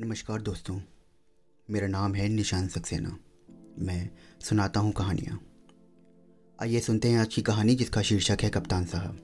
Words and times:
नमस्कार 0.00 0.42
दोस्तों, 0.42 0.80
मेरा 1.70 1.86
नाम 1.86 2.14
है 2.14 2.28
निशान 2.28 2.68
सक्सेना। 2.68 3.16
मैं 3.78 4.10
सुनाता 4.40 4.80
हूँ 4.80 4.92
कहानियाँ। 4.92 5.40
आइए 6.62 6.80
सुनते 6.80 7.08
हैं 7.08 7.18
आज 7.18 7.34
की 7.34 7.42
कहानी 7.42 7.74
जिसका 7.74 8.02
शीर्षक 8.02 8.38
है 8.42 8.50
कप्तान 8.50 8.84
साहब। 8.84 9.20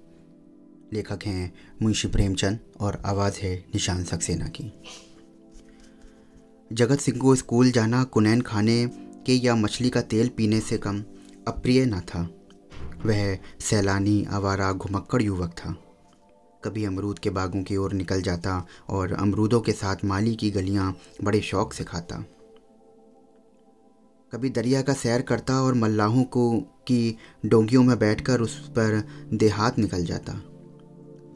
लेखक 0.93 1.19
हैं 1.24 1.54
मुंशी 1.82 2.08
प्रेमचंद 2.08 2.58
और 2.80 3.03
आवाज़ 3.04 3.38
है 3.38 3.56
निशान 3.56 4.04
सक्सेना 4.04 4.48
की। 4.48 4.82
जगत 6.72 6.98
सिंह 6.98 7.18
को 7.18 7.34
स्कूल 7.34 7.70
जाना 7.70 8.04
कुनैन 8.04 8.40
खाने 8.40 8.86
के 9.26 9.32
या 9.32 9.54
मछली 9.54 9.90
का 9.90 10.00
तेल 10.00 10.28
पीने 10.28 10.60
से 10.60 10.78
कम 10.78 11.04
अप्रिय 11.48 11.86
न 11.86 12.00
था। 12.00 12.30
वह 13.06 13.38
सैलानी 13.60 14.24
आवारा 14.24 14.72
घुमक्कड़ 14.72 15.22
युवक 15.22 15.50
था। 15.50 15.92
कभी 16.65 16.84
अमरूद 16.84 17.19
के 17.19 17.30
बागों 17.30 17.62
की 17.62 17.77
ओर 17.77 17.92
निकल 17.92 18.23
जाता 18.23 18.66
और 18.88 19.12
अमरूदों 19.12 19.60
के 19.60 19.73
साथ 19.73 20.05
माली 20.05 20.34
की 20.34 20.51
गलियाँ 20.51 20.96
बड़े 21.24 21.41
शौक 21.41 21.73
से 21.73 21.84
खाता। 21.84 22.24
कभी 24.32 24.50
दरिया 24.50 24.83
का 24.83 24.92
सैर 24.92 25.22
करता 25.22 25.60
और 25.62 25.74
मल्लाहों 25.74 26.24
को 26.24 26.60
की 26.60 27.19
डोंगियों 27.46 27.83
में 27.83 27.98
बैठकर 27.98 28.41
उस 28.41 28.69
पर 28.69 29.02
देहात 29.33 29.78
निकल 29.78 30.05
जाता। 30.05 30.33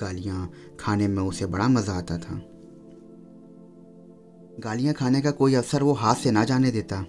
गालियाँ 0.00 0.50
खाने 0.80 1.08
में 1.08 1.22
उसे 1.22 1.46
बड़ा 1.46 1.68
मज़ा 1.68 1.92
आता 1.92 2.18
था। 2.18 2.40
गालियाँ 4.60 4.94
खाने 4.94 5.20
का 5.20 5.30
कोई 5.30 5.54
अवसर 5.54 5.82
वो 5.82 5.92
हाथ 5.92 6.14
से 6.14 6.30
ना 6.30 6.44
जाने 6.44 6.70
देता। 6.70 7.04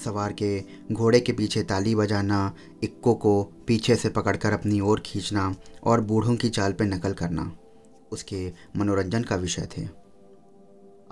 सवार 0.00 0.32
के 0.32 0.62
घोड़े 0.92 1.20
के 1.20 1.32
पीछे 1.32 1.62
ताली 1.62 1.94
बजाना, 1.94 2.52
इक्को 2.82 3.14
को 3.14 3.42
पीछे 3.66 3.96
से 3.96 4.08
पकड़कर 4.08 4.52
अपनी 4.52 4.80
ओर 4.80 5.00
खींचना 5.00 5.54
और 5.84 6.00
बूढ़ों 6.00 6.36
की 6.36 6.48
चाल 6.48 6.72
पर 6.72 6.84
नकल 6.84 7.12
करना, 7.12 7.50
उसके 8.12 8.52
मनोरंजन 8.76 9.22
का 9.22 9.36
विषय 9.36 9.68
थे। 9.76 9.88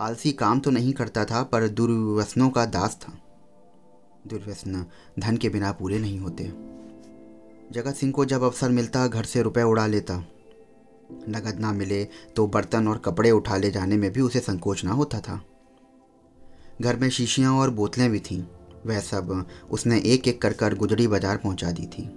आलसी 0.01 0.33
काम 0.33 0.61
तो 0.61 0.71
नहीं 0.71 0.93
करता 0.93 1.25
था, 1.25 1.43
पर 1.43 1.69
दुर्व्यसनों 1.69 2.51
का 2.51 2.65
दास 2.67 2.99
था। 3.03 3.19
दुर्व्यसन 4.27 4.85
धन 5.19 5.37
के 5.37 5.49
बिना 5.49 5.73
पूरे 5.73 5.99
नहीं 5.99 6.19
होते। 6.19 6.45
जगत 7.73 7.95
सिंह 7.95 8.13
को 8.13 8.25
जब 8.25 8.43
अवसर 8.43 8.69
मिलता, 8.69 9.07
घर 9.07 9.25
से 9.25 9.43
रुपए 9.43 9.63
उड़ा 9.63 9.87
लेता। 9.87 10.25
नगद 11.29 11.59
ना 11.61 11.73
मिले 11.73 12.05
तो 12.37 12.47
बर्तन 12.47 12.89
और 12.89 12.99
कपड़े 12.99 13.31
उठा 13.31 13.57
ले 13.57 13.71
जाने 13.71 13.97
में 13.97 14.11
भी 14.13 14.21
उसे 14.21 14.41
संकोच 14.41 14.85
ना 14.85 14.93
होता 14.93 15.21
था। 15.21 15.41
घर 16.81 16.97
में 16.97 17.09
शीशियाँ 17.11 17.53
और 17.55 17.71
बोतलें 17.71 18.11
भी 18.11 18.21
थीं। 18.21 18.43
वह 18.87 19.01
सब 19.01 19.45
उसने 19.71 19.99
एक 20.07 20.29
एक 20.29 20.41
कर 20.43 20.53
कर 20.53 20.75
गुजरी 20.75 21.07
बाज़ार 21.07 21.37
पहुँचा 21.37 21.71
दी 21.71 21.87
थी। 21.89 22.09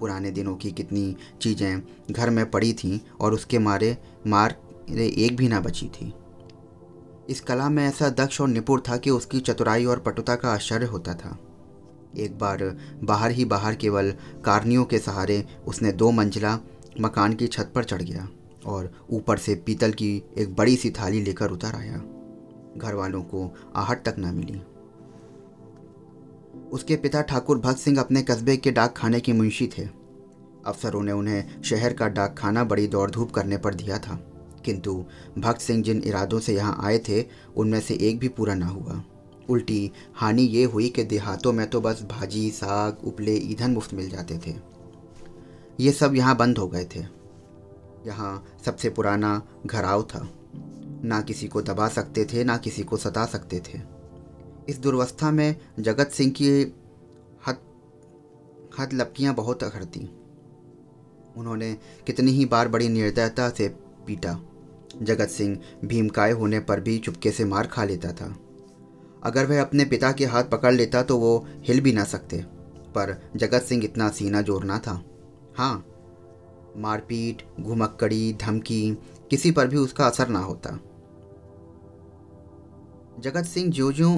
पुराने 0.00 0.30
दिनों 0.30 0.54
की 0.56 0.70
कितनी 0.72 1.14
चीज़ें 1.42 1.82
घर 2.10 2.30
में 2.30 2.50
पड़ी 2.50 2.72
थीं 2.74 2.98
और 3.20 3.34
उसके 3.34 3.58
मारे, 3.58 3.96
मार 4.26 4.56
एक 4.90 5.36
भी 5.36 5.48
ना 5.48 5.60
बची 5.60 5.86
थी। 5.90 6.12
इस 7.30 7.40
कला 7.40 7.68
में 7.68 7.84
ऐसा 7.84 8.08
दक्ष 8.10 8.40
और 8.40 8.48
निपुण 8.48 8.80
था 8.80 8.96
कि 8.96 9.10
उसकी 9.10 9.40
चतुराई 9.40 9.84
और 9.84 9.98
पटुता 9.98 10.34
का 10.36 10.48
आश्चर्य 10.48 10.86
होता 10.86 11.14
था। 11.14 11.36
एक 12.18 12.38
बार 12.38 12.64
बाहर 13.02 13.30
ही 13.30 13.44
बाहर 13.44 13.74
केवल 13.74 14.10
कारनियों 14.44 14.84
के 14.84 14.98
सहारे 14.98 15.44
उसने 15.68 15.92
दो 15.92 16.10
मंजिला 16.10 16.58
मकान 17.00 17.34
की 17.34 17.46
छत 17.46 17.70
पर 17.74 17.84
चढ़ 17.84 18.02
गया 18.02 18.28
और 18.66 18.92
ऊपर 19.10 19.38
से 19.38 19.54
पीतल 19.66 19.92
की 19.92 20.10
एक 20.38 20.54
बड़ी 20.56 20.76
सी 20.76 20.90
थाली 20.90 21.22
लेकर 21.22 21.50
उतर 21.50 21.76
आया। 21.76 22.02
घर 22.76 22.94
वालों 22.94 23.22
को 23.24 23.50
आहट 23.76 24.04
तक 24.04 24.18
ना 24.18 24.32
मिली। 24.32 24.60
उसके 26.72 26.96
पिता 26.96 27.22
ठाकुर 27.22 27.58
भक्त 27.58 27.78
सिंह 27.78 28.00
अपने 28.00 28.22
कस्बे 28.22 28.56
के 28.56 28.70
डाक 28.70 28.94
खाने 28.96 29.20
के 29.20 29.32
मुंशी 29.32 29.66
थे। 29.66 29.88
अफसरों 30.66 31.02
ने 31.02 31.12
उन्हें 31.12 31.62
शहर 31.62 31.92
का 31.92 32.08
डाक 32.08 32.34
खाना 32.38 32.64
बड़ी 32.64 32.86
दौड़ 32.86 33.10
धूप 33.10 33.30
करने 33.30 33.56
पर 33.56 33.74
दिया 33.74 33.98
था। 33.98 34.28
किंतु 34.64 35.04
भक्त 35.38 35.60
सिंह 35.60 35.82
जिन 35.82 36.02
इरादों 36.04 36.40
से 36.40 36.54
यहाँ 36.54 36.78
आए 36.80 36.98
थे, 36.98 37.24
उनमें 37.56 37.80
से 37.80 37.94
एक 37.94 38.18
भी 38.18 38.28
पूरा 38.28 38.54
ना 38.54 38.66
हुआ। 38.66 39.04
उल्टी 39.48 39.92
हानि 40.14 40.42
ये 40.42 40.64
हुई 40.64 40.88
कि 40.88 41.04
देहातों 41.04 41.52
में 41.52 41.70
तो 41.70 41.80
बस 41.80 42.06
भाजी, 42.10 42.50
साग, 42.50 42.98
उपले, 43.04 43.34
ईंधन 43.34 43.70
मुफ़्त 43.70 43.94
मिल 43.94 44.10
जाते 44.10 44.38
थे। 44.38 44.54
ये 45.80 45.92
सब 45.92 46.14
यहाँ 46.14 46.36
बंद 46.36 46.58
हो 46.58 46.68
गए 46.68 46.84
थे। 46.84 47.00
यहाँ 48.06 48.44
सबसे 48.64 48.90
पुराना 48.90 49.42
घराव 49.66 50.02
था। 50.02 50.28
ना 51.04 51.20
किसी 51.20 51.48
को 51.48 51.62
दबा 51.62 51.88
सकते 51.88 52.24
थे, 52.24 52.44
ना 52.44 52.56
किसी 52.56 52.82
को 52.82 52.96
सता 52.96 53.26
सकते 53.26 53.60
थे। 53.60 53.91
इस 54.68 54.78
दुर्वस्था 54.78 55.30
में 55.30 55.56
जगत 55.78 56.10
सिंह 56.10 56.32
की 56.32 56.50
हद 57.46 57.58
हद 58.78 58.92
लपकियाँ 58.92 59.34
बहुत 59.34 59.62
अखड़ती 59.62 60.00
उन्होंने 61.36 61.72
कितनी 62.06 62.30
ही 62.30 62.44
बार 62.44 62.68
बड़ी 62.68 62.88
निर्दयता 62.88 63.48
से 63.50 63.68
पीटा। 64.06 64.38
जगत 65.02 65.28
सिंह 65.28 65.58
भीमकाय 65.84 66.32
होने 66.32 66.60
पर 66.60 66.80
भी 66.80 66.98
चुपके 66.98 67.30
से 67.30 67.44
मार 67.44 67.66
खा 67.66 67.84
लेता 67.84 68.12
था। 68.12 68.34
अगर 69.24 69.46
वह 69.46 69.60
अपने 69.60 69.84
पिता 69.84 70.10
के 70.12 70.24
हाथ 70.24 70.44
पकड़ 70.44 70.72
लेता 70.74 71.02
तो 71.02 71.16
वो 71.18 71.46
हिल 71.62 71.80
भी 71.80 71.92
ना 71.92 72.04
सकते, 72.04 72.38
पर 72.88 73.16
जगत 73.36 73.62
सिंह 73.62 73.84
इतना 73.84 74.08
सीना 74.08 74.42
जोरना 74.42 74.78
था। 74.78 75.02
हाँ 75.56 75.84
मारपीट, 76.76 77.42
घुमक्कड़ी, 77.60 78.32
धमकी, 78.42 78.98
किसी 79.30 79.50
पर 79.50 79.66
भी 79.66 79.76
उसका 79.76 80.06
असर 80.06 80.28
ना 80.28 80.38
होता। 80.38 80.78
जगत 83.20 83.44
सिंह 83.44 83.70
जो 83.70 83.90
जो 83.92 84.10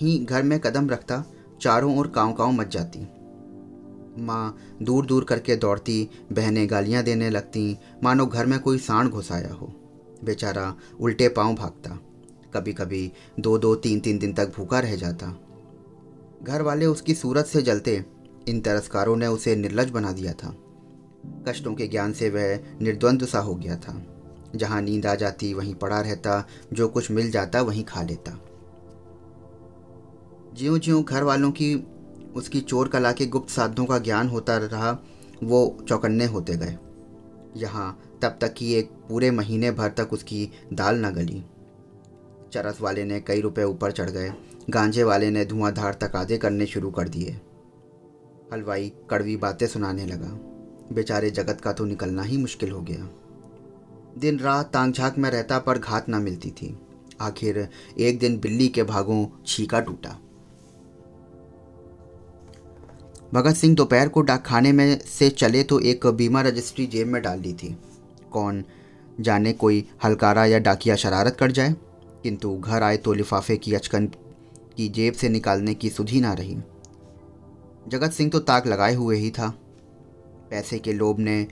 ही 0.00 0.18
घर 0.18 0.42
में 0.42 0.60
कदम 0.60 0.90
रखता, 0.90 1.24
चारों 1.60 1.98
ओर 1.98 2.08
काँव 2.08 2.32
काँव 2.32 2.52
मच 2.52 2.68
जाती। 2.68 3.08
माँ 4.18 4.56
दूर 4.82 5.06
दूर 5.06 5.24
करके 5.24 5.56
दौड़ती, 5.56 6.08
बहनें 6.32 6.70
गालियाँ 6.70 7.02
देने 7.02 7.30
लगती, 7.30 7.78
मानो 8.04 8.26
घर 8.26 8.46
में 8.46 8.60
कोई 8.60 8.78
सांड 8.78 9.10
घुसाया 9.10 9.54
हो। 9.54 9.72
बेचारा 10.24 10.76
उल्टे 11.00 11.28
पाँव 11.28 11.54
भागता। 11.54 11.90
कभी 12.54 12.72
कभी 12.72 13.12
दो 13.40 13.58
दो 13.58 13.74
तीन 13.74 14.00
तीन 14.00 14.18
दिन 14.18 14.32
तक 14.32 14.52
भूखा 14.56 14.80
रह 14.80 14.96
जाता। 14.96 15.40
घर 16.42 16.62
वाले 16.62 16.86
उसकी 16.86 17.14
सूरत 17.14 17.46
से 17.46 17.62
जलते। 17.62 18.04
इन 18.48 18.60
तरस्कारों 18.60 19.16
ने 19.16 19.26
उसे 19.26 19.56
निर्लज 19.56 19.90
बना 19.90 20.12
दिया 20.12 20.32
था। 20.32 20.56
कष्टों 21.48 21.74
के 21.74 21.86
ज्ञान 21.86 22.12
से 22.12 22.30
वह 22.30 22.60
निर्द्वंद 22.82 23.26
सा 23.26 23.38
हो 23.38 23.54
गया 23.54 23.76
था। 23.76 24.06
जहाँ 24.56 24.82
नींद 24.82 25.06
आ 25.06 25.14
जाती, 25.14 25.54
वहीं 25.54 25.74
पड़ा 25.74 26.00
रहता, 26.00 26.46
जो 26.72 26.88
कुछ 26.88 27.10
मिल 27.10 27.30
जाता, 27.30 27.62
वहीं 27.62 27.84
खा 27.84 28.02
लेता। 28.02 28.44
ज्यों 30.56 30.78
ज्यों 30.78 31.04
घर 31.04 31.22
वालों 31.22 31.50
की, 31.50 31.74
उसकी 32.36 32.60
चोर 32.60 32.88
कला 32.88 33.12
के 33.12 33.26
गुप्त 33.26 33.50
साधनों 33.50 33.86
का 33.86 33.98
ज्ञान 33.98 34.28
होता 34.28 34.56
रहा, 34.56 34.98
वो 35.42 35.78
चौकन्ने 35.88 36.26
होते 36.26 36.54
गए। 36.54 36.78
यहाँ 37.56 38.02
तब 38.22 38.38
तक 38.40 38.54
कि 38.54 38.74
एक 38.74 38.90
पूरे 38.90 39.30
महीने 39.30 39.70
भर 39.70 39.88
तक 39.88 40.12
उसकी 40.12 40.50
दाल 40.72 41.06
न 41.06 41.10
गली। 41.10 41.44
चरस 42.52 42.80
वाले 42.80 43.04
ने 43.04 43.20
कई 43.20 43.40
रुपए 43.40 43.64
ऊपर 43.64 43.92
चढ़ 43.92 44.10
गए। 44.10 44.32
गांजे 44.70 45.02
वाले 45.02 45.30
ने 45.30 45.44
धुआंधार 45.44 45.94
तकादे 45.94 46.38
करने 46.38 46.66
शुरू 46.66 46.90
कर 46.90 47.08
दिए। 47.08 47.40
हलवाई 48.52 48.92
कड़वी 49.10 49.36
बातें 49.36 49.66
सुनाने 49.66 50.06
लगा। 50.06 50.38
बेचारे 50.94 51.30
जगत 51.30 51.60
का 51.60 51.72
तो 51.72 51.84
निकलना 51.84 52.22
ही 52.22 52.36
मुश्किल 52.36 52.70
हो 52.70 52.80
गया। 52.80 53.08
दिन 54.18 54.38
रात 54.38 54.72
तांग 54.72 54.92
झाक 54.92 55.18
में 55.18 55.30
रहता 55.30 55.58
पर 55.58 55.78
घात 55.78 56.08
ना 56.08 56.18
मिलती 56.18 56.50
थी। 56.50 56.78
आखिर 57.20 57.68
एक 57.98 58.18
दिन 58.18 58.38
बिल्ली 58.38 58.68
के 58.68 58.82
भागों 58.82 59.26
छीका 59.46 59.80
टूटा। 59.80 60.18
भगत 63.34 63.54
सिंह 63.54 63.74
दोपहर 63.76 64.08
को 64.08 64.20
डाक 64.20 64.42
खाने 64.46 64.72
में 64.72 64.98
से 64.98 65.28
चले 65.30 65.62
तो 65.62 65.80
एक 65.80 66.06
बीमा 66.06 66.42
रजिस्ट्री 66.42 66.86
जेब 66.86 67.06
में 67.06 67.22
डाल 67.22 67.40
ली 67.40 67.52
थी। 67.52 67.76
कौन 68.32 68.64
जाने 69.20 69.52
कोई 69.52 69.86
हलकारा 70.04 70.44
या 70.46 70.58
डाकिया 70.58 70.96
शरारत 70.96 71.36
कर 71.36 71.52
जाए? 71.52 71.74
किंतु 72.22 72.56
घर 72.56 72.82
आए 72.82 72.96
तो 72.96 73.12
लिफाफे 73.12 73.56
की 73.56 73.74
अचकन 73.74 74.06
की 74.76 74.88
जेब 74.88 75.14
से 75.14 75.28
निकालने 75.28 75.74
की 75.74 75.90
सुधी 75.90 76.20
ना 76.20 76.32
रही। 76.32 76.56
जगत 77.88 78.12
सिंह 78.12 78.30
तो 78.30 78.38
ताक 78.38 78.66
लगाए 78.66 78.94
हुए 78.94 79.16
ही 79.16 79.30
था। 79.30 79.48
पैसे 80.50 80.78
के 80.78 80.92
लोभ 80.92 81.18
ने 81.18 81.46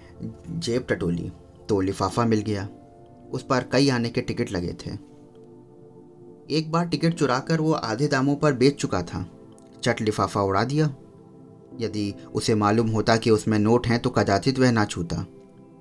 जेब 0.49 0.87
टटोली 0.91 1.33
तो 1.69 1.81
लिफाफा 1.81 2.25
मिल 2.25 2.41
गया। 2.41 2.69
उस 3.33 3.43
पर 3.43 3.69
कई 3.73 3.89
आने 3.89 4.09
के 4.09 4.21
टिकट 4.21 4.53
लगे 4.53 4.73
थे। 4.73 4.91
एक 6.51 6.71
बार 6.71 6.89
टिकट 6.89 7.15
चुराकर 7.15 7.61
वो 7.61 7.73
आधे 7.73 8.09
दामों 8.09 8.37
पर 8.37 8.53
बेच 8.53 8.77
चुका 8.77 9.03
था। 9.03 9.27
चट 9.85 10.01
लिफाफा 10.01 10.43
उड़ा 10.43 10.65
दिया। 10.65 10.95
यदि 11.81 12.15
उसे 12.35 12.55
मालूम 12.55 12.89
होता 12.89 13.17
कि 13.17 13.31
उसमें 13.31 13.59
नोट 13.59 13.87
हैं 13.87 13.99
तो 13.99 14.11
कदाचित 14.11 14.59
वह 14.59 14.73
ना 14.73 14.85
छूता। 14.85 15.27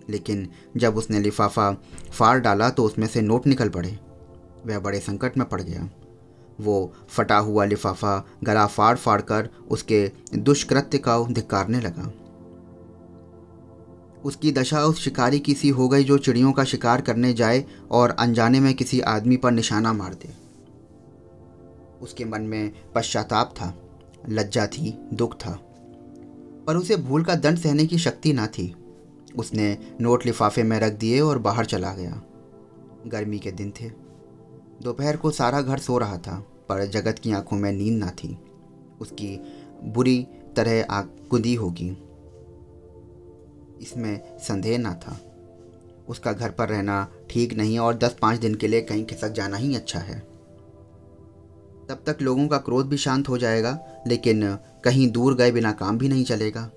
लेकिन 0.09 0.47
जब 0.77 0.97
उसने 0.97 1.19
लिफाफा 1.19 1.71
फाड़ 2.11 2.39
डाला 2.39 2.69
तो 2.69 2.83
उसमें 2.83 3.07
से 3.07 3.21
नोट 3.21 3.47
निकल 3.47 3.69
पड़े। 3.69 3.99
वह 4.65 4.79
बड़े 4.79 4.99
संकट 4.99 5.37
में 5.37 5.49
पड़ 5.49 5.61
गया। 5.61 5.89
वो 6.61 6.93
फटा 7.07 7.37
हुआ 7.37 7.65
लिफाफा 7.65 8.27
गला 8.43 8.65
फाड़ 8.67 8.97
फाड़ 8.97 9.21
कर 9.21 9.49
उसके 9.71 10.11
दुष्कृत्य 10.35 10.97
का 10.97 11.23
धिक्कारने 11.23 11.79
लगा। 11.79 12.11
उसकी 14.25 14.51
दशा 14.51 14.83
उस 14.85 14.99
शिकारी 14.99 15.39
की 15.39 15.53
सी 15.53 15.69
हो 15.69 15.87
गई, 15.89 16.03
जो 16.03 16.17
चिड़ियों 16.17 16.51
का 16.51 16.63
शिकार 16.63 17.01
करने 17.01 17.33
जाए 17.33 17.65
और 17.91 18.09
अनजाने 18.09 18.59
में 18.59 18.73
किसी 18.73 18.99
आदमी 18.99 19.37
पर 19.37 19.51
निशाना 19.51 19.93
मार 19.93 20.13
दे। 20.13 20.29
उसके 22.01 22.25
मन 22.25 22.41
में 22.41 22.71
पश्चाताप 22.95 23.53
था, 23.55 23.73
लज्जा 24.29 24.67
थी, 24.67 25.09
दुख 25.13 25.35
था। 25.35 25.59
पर 26.69 26.77
उसे 26.77 26.95
भूल 26.95 27.23
का 27.23 27.35
दंड 27.35 27.57
सहने 27.57 27.85
की 27.85 27.97
शक्ति 27.97 28.33
ना 28.33 28.47
थी। 28.47 28.75
उसने 29.35 29.77
नोट 30.01 30.25
लिफाफे 30.25 30.63
में 30.63 30.79
रख 30.79 30.93
दिए 30.93 31.19
और 31.19 31.39
बाहर 31.39 31.65
चला 31.65 31.93
गया। 31.93 32.21
गर्मी 33.07 33.39
के 33.39 33.51
दिन 33.51 33.73
थे। 33.81 33.89
दोपहर 34.81 35.17
को 35.17 35.31
सारा 35.31 35.61
घर 35.61 35.77
सो 35.77 35.97
रहा 35.97 36.17
था, 36.17 36.45
पर 36.69 36.85
जगत 36.85 37.19
की 37.19 37.31
आँखों 37.31 37.57
में 37.57 37.71
नींद 37.71 37.99
ना 37.99 38.09
थी। 38.09 38.37
उसकी 39.01 39.41
बुरी 39.83 40.27
तरह 40.55 40.85
आँख 40.89 41.09
गुंदी 41.29 41.55
होगी। 41.55 41.89
इसमें 43.81 44.37
संदेह 44.37 44.77
ना 44.77 44.93
था। 44.93 45.19
उसका 46.09 46.33
घर 46.33 46.51
पर 46.51 46.69
रहना 46.69 47.07
ठीक 47.29 47.53
नहीं 47.53 47.79
और 47.79 47.97
दस 47.97 48.15
पाँच 48.21 48.39
दिन 48.39 48.55
के 48.55 48.67
लिए 48.67 48.81
कहीं 48.81 49.05
खिसक 49.05 49.29
जाना 49.29 49.57
ही 49.57 49.75
अच्छा 49.75 49.99
है। 49.99 50.19
तब 51.89 52.03
तक 52.05 52.17
लोगों 52.21 52.47
का 52.47 52.57
क्रोध 52.57 52.87
भी 52.87 52.97
शांत 52.97 53.29
हो 53.29 53.37
जाएगा, 53.37 53.79
लेकिन 54.07 54.57
कहीं 54.83 55.11
दूर 55.11 55.35
गए 55.35 55.51
बिना 55.51 55.71
काम 55.71 55.97
भी 55.97 56.09
नहीं 56.09 56.23
चलेगा। 56.25 56.69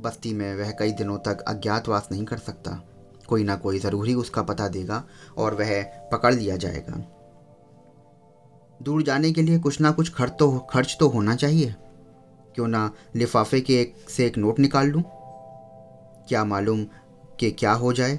बस्ती 0.00 0.32
में 0.34 0.54
वह 0.56 0.70
कई 0.70 0.92
दिनों 0.92 1.18
तक 1.18 1.40
अज्ञातवास 1.40 2.08
नहीं 2.12 2.24
कर 2.24 2.38
सकता। 2.38 2.80
कोई 3.28 3.44
ना 3.44 3.56
कोई 3.56 3.78
ज़रूरी 3.78 4.14
उसका 4.14 4.42
पता 4.42 4.68
देगा 4.68 5.02
और 5.36 5.54
वह 5.54 5.82
पकड़ 6.12 6.34
लिया 6.34 6.56
जाएगा। 6.56 7.04
दूर 8.80 9.02
जाने 9.02 9.32
के 9.32 9.42
लिए 9.42 9.58
कुछ 9.58 9.80
ना 9.80 9.90
कुछ 9.90 10.12
खर्च 10.14 10.32
तो 10.38 10.50
खर्च 10.70 10.96
तो 11.00 11.08
होना 11.08 11.34
चाहिए। 11.36 11.74
क्यों 12.54 12.66
ना 12.68 12.90
लिफाफे 13.16 13.60
के 13.60 13.80
एक, 13.80 13.94
से 14.08 14.26
एक 14.26 14.38
नोट 14.38 14.58
निकाल 14.58 14.86
लूँ? 14.86 15.02
क्या 16.28 16.44
मालूम 16.44 16.84
कि 17.40 17.50
क्या 17.50 17.72
हो 17.72 17.92
जाए? 17.92 18.18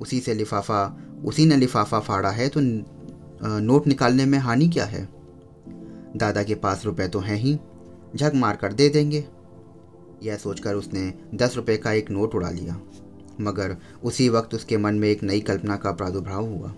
उसी 0.00 0.20
से 0.20 0.34
लिफाफा, 0.34 0.96
उसी 1.24 1.46
ने 1.46 1.56
लिफाफा 1.56 2.00
फाड़ा 2.00 2.30
है 2.30 2.48
तो 2.48 2.60
नोट 3.60 3.86
निकालने 3.86 4.24
में 4.26 4.38
हानि 4.38 4.68
क्या 4.68 4.84
है? 4.84 5.08
दादा 6.16 6.42
के 6.42 6.54
पास 6.54 6.84
रुपए 6.84 7.08
तो 7.08 7.20
हैं 7.20 7.36
ही। 7.36 7.58
झक 8.14 8.32
मार 8.34 8.56
कर 8.56 8.72
दे 8.72 8.88
देंगे। 8.88 9.24
यह 10.22 10.36
सोचकर 10.36 10.74
उसने 10.74 11.12
दस 11.34 11.56
रुपये 11.56 11.76
का 11.76 11.92
एक 11.92 12.10
नोट 12.10 12.34
उड़ा 12.34 12.50
लिया, 12.50 12.80
मगर 13.40 13.76
उसी 14.04 14.28
वक्त 14.28 14.54
उसके 14.54 14.76
मन 14.76 14.94
में 14.94 15.08
एक 15.08 15.22
नई 15.22 15.40
कल्पना 15.40 15.76
का 15.76 15.92
प्रादुर्भाव 15.92 16.46
हुआ। 16.46 16.74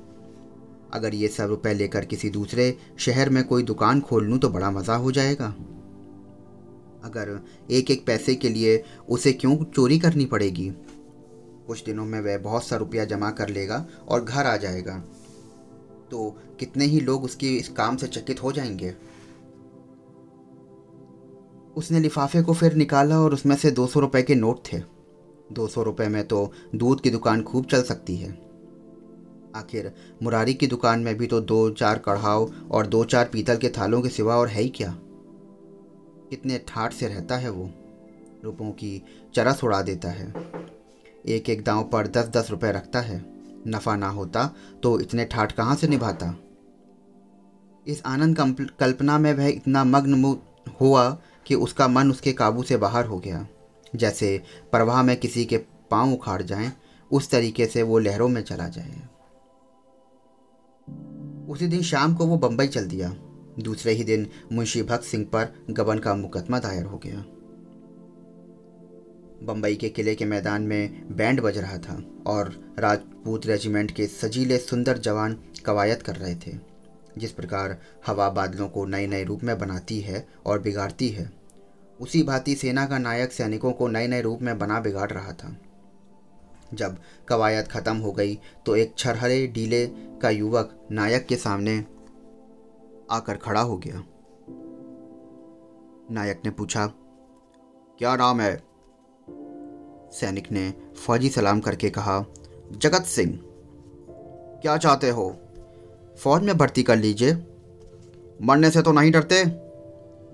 अगर 0.92 1.14
ये 1.14 1.28
सब 1.28 1.48
रुपए 1.48 1.72
लेकर 1.74 2.04
किसी 2.04 2.30
दूसरे 2.30 2.76
शहर 2.98 3.30
में 3.30 3.42
कोई 3.44 3.62
दुकान 3.62 4.00
खोल 4.00 4.24
लूँ 4.24 4.38
तो 4.38 4.48
बड़ा 4.48 4.70
मज़ा 4.70 4.94
हो 4.94 5.12
जाएगा। 5.12 5.54
अगर 7.04 7.38
एक 7.70 7.90
एक 7.90 8.06
पैसे 8.06 8.34
के 8.34 8.48
लिए 8.48 8.82
उसे 9.08 9.32
क्यों 9.32 9.56
चोरी 9.64 9.98
करनी 9.98 10.24
पड़ेगी? 10.26 10.70
कुछ 11.66 11.84
दिनों 11.84 12.04
में 12.04 12.20
वह 12.20 12.38
बहुत 12.38 12.64
सा 12.64 12.76
रुपया 12.76 13.04
जमा 13.04 13.30
कर 13.30 13.48
लेगा 13.48 13.84
और 14.08 14.24
घर 14.24 14.46
आ 14.46 14.56
जाएगा। 14.56 14.98
तो 16.10 16.30
कितने 16.60 16.84
ही 16.84 17.00
लोग 17.00 17.24
उसके 17.24 17.54
इस 17.54 17.68
काम 17.68 17.96
से 17.96 18.06
चकित 18.06 18.42
हो 18.42 18.52
जाएँगे? 18.52 18.94
उसने 21.76 22.00
लिफाफे 22.00 22.42
को 22.42 22.54
फिर 22.54 22.74
निकाला 22.74 23.20
और 23.20 23.34
उसमें 23.34 23.56
से 23.56 23.70
दो 23.70 23.86
सौ 23.86 24.00
रुपये 24.00 24.22
के 24.22 24.34
नोट 24.34 24.60
थे। 24.72 24.78
दो 25.52 25.66
सौ 25.66 25.82
रुपये 25.82 26.08
में 26.08 26.26
तो 26.28 26.50
दूध 26.74 27.00
की 27.00 27.10
दुकान 27.10 27.42
खूब 27.42 27.64
चल 27.64 27.82
सकती 27.82 28.16
है। 28.16 28.30
आखिर 29.56 29.92
मुरारी 30.22 30.54
की 30.54 30.66
दुकान 30.66 31.00
में 31.00 31.16
भी 31.16 31.26
तो 31.26 31.40
दो 31.40 31.68
चार 31.70 31.98
कढ़ाव 31.98 32.50
और 32.70 32.86
दो 32.86 33.04
चार 33.04 33.28
पीतल 33.32 33.56
के 33.56 33.68
थालों 33.68 34.00
के 34.02 34.08
सिवा 34.08 34.36
और 34.36 34.48
है 34.48 34.62
ही 34.62 34.68
क्या? 34.68 34.96
कितने 36.30 36.58
ठाठ 36.68 36.92
से 36.92 37.08
रहता 37.08 37.36
है 37.36 37.50
वो? 37.50 37.70
रुपयों 38.44 38.70
की 38.70 39.02
चरस 39.34 39.62
उड़ा 39.64 39.80
देता 39.82 40.08
है। 40.08 40.32
एक 41.26 41.48
एक 41.50 41.64
दांव 41.64 41.82
पर 41.84 42.06
दस 42.06 42.28
दस 42.28 42.50
रुपए 42.50 42.72
रखता 42.72 43.00
है। 43.00 43.24
नफ़ा 43.66 43.96
ना 43.96 44.08
होता 44.08 44.50
तो 44.82 44.98
इतने 45.00 45.24
ठाठ 45.24 45.52
कहाँ 45.52 45.76
से 45.76 45.88
निभाता? 45.88 46.34
इस 47.86 48.02
आनंद 48.06 48.66
कल्पना 48.80 49.18
में 49.18 49.32
वह 49.34 49.46
इतना 49.46 49.84
मग्न 49.84 50.36
हुआ 50.80 51.08
कि 51.46 51.54
उसका 51.54 51.88
मन 51.88 52.10
उसके 52.10 52.32
काबू 52.32 52.62
से 52.62 52.76
बाहर 52.76 53.06
हो 53.06 53.18
गया। 53.18 53.46
जैसे 53.94 54.42
प्रवाह 54.72 55.02
में 55.02 55.16
किसी 55.16 55.44
के 55.44 55.56
पाँव 55.90 56.12
उखाड़ 56.12 56.42
जाएँ, 56.42 56.72
उस 57.10 57.30
तरीके 57.30 57.66
से 57.66 57.82
वो 57.82 57.98
लहरों 57.98 58.28
में 58.28 58.42
चला 58.42 58.68
जाए। 58.68 59.02
उसी 61.48 61.66
दिन 61.66 61.82
शाम 61.82 62.14
को 62.14 62.26
वो 62.26 62.36
बंबई 62.38 62.66
चल 62.66 62.86
दिया। 62.86 63.14
दूसरे 63.58 63.92
ही 63.92 64.04
दिन 64.04 64.26
मुंशी 64.52 64.82
भक्त 64.82 65.04
सिंह 65.04 65.24
पर 65.24 65.66
गबन 65.70 65.98
का 65.98 66.14
मुकदमा 66.14 66.58
दायर 66.58 66.84
हो 66.84 66.98
गया। 66.98 67.24
बंबई 69.42 69.74
के 69.74 69.88
किले 69.88 70.14
के 70.14 70.24
मैदान 70.24 70.62
में 70.62 71.16
बैंड 71.16 71.40
बज 71.40 71.58
रहा 71.58 71.78
था 71.78 72.02
और 72.26 72.74
राजपूत 72.78 73.46
रेजिमेंट 73.46 73.90
के 73.90 74.06
सजीले 74.06 74.58
सुंदर 74.58 74.98
जवान 74.98 75.38
कवायद 75.66 76.02
कर 76.02 76.16
रहे 76.16 76.34
थे, 76.34 76.58
जिस 77.18 77.32
प्रकार 77.32 77.78
हवा 78.06 78.28
बादलों 78.30 78.68
को 78.68 78.84
नए 78.86 79.06
नए 79.06 79.24
रूप 79.24 79.44
में 79.44 79.58
बनाती 79.58 80.00
है 80.00 80.26
और 80.46 80.60
बिगाड़ती 80.60 81.08
है। 81.08 81.35
उसी 82.00 82.22
भांति 82.22 82.54
सेना 82.54 82.86
का 82.86 82.98
नायक 82.98 83.32
सैनिकों 83.32 83.72
को 83.72 83.88
नए 83.88 84.06
नए 84.06 84.20
रूप 84.20 84.42
में 84.42 84.58
बना 84.58 84.80
बिगाड़ 84.80 85.10
रहा 85.10 85.32
था। 85.32 85.56
जब 86.74 86.96
कवायद 87.28 87.68
खत्म 87.68 87.96
हो 87.96 88.12
गई 88.12 88.38
तो 88.66 88.76
एक 88.76 88.94
छरहरे 88.98 89.46
डीले 89.46 89.86
का 90.22 90.30
युवक 90.30 90.74
नायक 90.92 91.26
के 91.26 91.36
सामने 91.36 91.78
आकर 93.10 93.36
खड़ा 93.36 93.60
हो 93.60 93.76
गया। 93.78 94.02
नायक 96.10 96.42
ने 96.44 96.50
पूछा, 96.50 96.86
क्या 97.98 98.16
नाम 98.16 98.40
है? 98.40 98.56
सैनिक 100.12 100.52
ने 100.52 100.72
फौजी 100.96 101.28
सलाम 101.28 101.60
करके 101.60 101.90
कहा, 101.90 102.24
जगत 102.72 103.02
सिंह। 103.02 103.38
क्या 104.62 104.76
चाहते 104.76 105.10
हो? 105.10 105.36
फौज 106.18 106.42
में 106.42 106.56
भर्ती 106.58 106.82
कर 106.82 106.96
लीजिए। 106.96 107.32
मरने 108.42 108.70
से 108.70 108.82
तो 108.82 108.92
नहीं 108.92 109.12
डरते? 109.12 109.44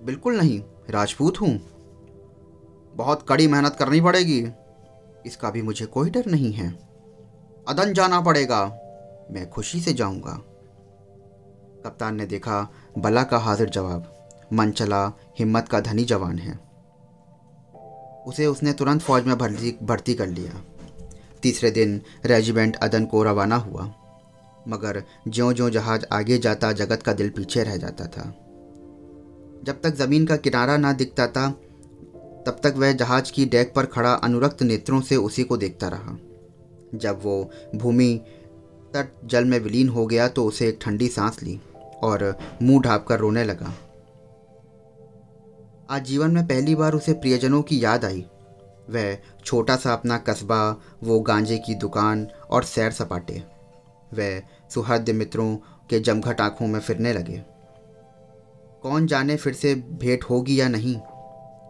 बिल्कुल 0.04 0.36
नहीं। 0.36 0.60
राजपूत 0.90 1.40
हूँ। 1.40 1.60
बहुत 2.94 3.26
कड़ी 3.28 3.46
मेहनत 3.46 3.76
करनी 3.78 4.00
पड़ेगी। 4.00 4.48
इसका 5.26 5.50
भी 5.50 5.62
मुझे 5.62 5.86
कोई 5.86 6.10
डर 6.10 6.26
नहीं 6.26 6.52
है। 6.52 6.68
अदन 7.68 7.92
जाना 7.92 8.20
पड़ेगा। 8.20 8.64
मैं 9.30 9.50
खुशी 9.50 9.80
से 9.80 9.92
जाऊँगा। 9.92 10.32
कप्तान 11.84 12.16
ने 12.16 12.26
देखा 12.26 12.72
बला 12.98 13.22
का 13.22 13.38
हाजिर 13.38 13.70
जवाब। 13.70 14.28
मन 14.52 14.70
चला, 14.70 15.12
हिम्मत 15.38 15.68
का 15.68 15.80
धनी 15.80 16.04
जवान 16.04 16.38
है। 16.38 16.60
उसे 18.26 18.46
उसने 18.46 18.72
तुरंत 18.72 19.00
फौज 19.00 19.24
में 19.24 19.38
भर्ती 19.38 19.78
भर्ती 19.82 20.14
कर 20.14 20.26
लिया। 20.26 20.64
तीसरे 21.42 21.70
दिन 21.70 22.02
रेजिमेंट 22.24 22.76
अदन 22.76 23.04
को 23.04 23.22
रवाना 23.22 23.56
हुआ। 23.56 23.94
मगर 24.68 25.02
ज्यो 25.28 25.52
ज्यों 25.52 25.70
जहाज़ 25.70 26.04
आगे 26.12 26.38
जाता, 26.38 26.72
जगत 26.72 27.02
का 27.02 27.12
दिल 27.12 27.30
पीछे 27.30 27.62
रह 27.62 27.76
जाता 27.76 28.06
था। 28.06 28.41
जब 29.64 29.80
तक 29.80 29.94
ज़मीन 29.94 30.26
का 30.26 30.36
किनारा 30.36 30.76
ना 30.76 30.92
दिखता 30.92 31.26
था, 31.26 31.50
तब 32.46 32.60
तक 32.64 32.74
वह 32.76 32.92
जहाज़ 32.92 33.32
की 33.32 33.44
डेक 33.46 33.72
पर 33.74 33.86
खड़ा 33.86 34.12
अनुरक्त 34.12 34.62
नेत्रों 34.62 35.00
से 35.00 35.16
उसी 35.16 35.42
को 35.44 35.56
देखता 35.56 35.88
रहा। 35.88 36.16
जब 36.94 37.20
वो 37.22 37.50
भूमि 37.74 38.20
तट 38.94 39.12
जल 39.24 39.44
में 39.44 39.58
विलीन 39.58 39.88
हो 39.88 40.06
गया 40.06 40.28
तो 40.28 40.44
उसे 40.44 40.68
एक 40.68 40.78
ठंडी 40.82 41.08
सांस 41.08 41.42
ली 41.42 41.60
और 42.02 42.38
मुँह 42.62 42.82
ढाप 42.82 43.06
कर 43.06 43.18
रोने 43.18 43.44
लगा। 43.44 43.74
आज 45.90 46.04
जीवन 46.04 46.30
में 46.30 46.46
पहली 46.46 46.74
बार 46.74 46.94
उसे 46.94 47.12
प्रियजनों 47.12 47.62
की 47.62 47.84
याद 47.84 48.04
आई। 48.04 48.24
वह 48.90 49.18
छोटा 49.44 49.76
सा 49.76 49.92
अपना 49.92 50.18
कस्बा, 50.18 50.80
वो 51.02 51.20
गांजे 51.20 51.58
की 51.58 51.74
दुकान 51.74 52.26
और 52.50 52.64
सैर 52.64 52.90
सपाटे। 52.90 53.42
वह 54.14 54.42
सुहृद 54.74 55.10
मित्रों 55.10 55.56
के 55.90 56.00
जमघट 56.00 56.40
आँखों 56.40 56.66
में 56.66 56.80
फिरने 56.80 57.12
लगे। 57.12 57.51
कौन 58.82 59.06
जाने 59.06 59.36
फिर 59.36 59.52
से 59.52 59.74
भेंट 59.74 60.24
होगी 60.24 60.60
या 60.60 60.68
नहीं? 60.68 60.96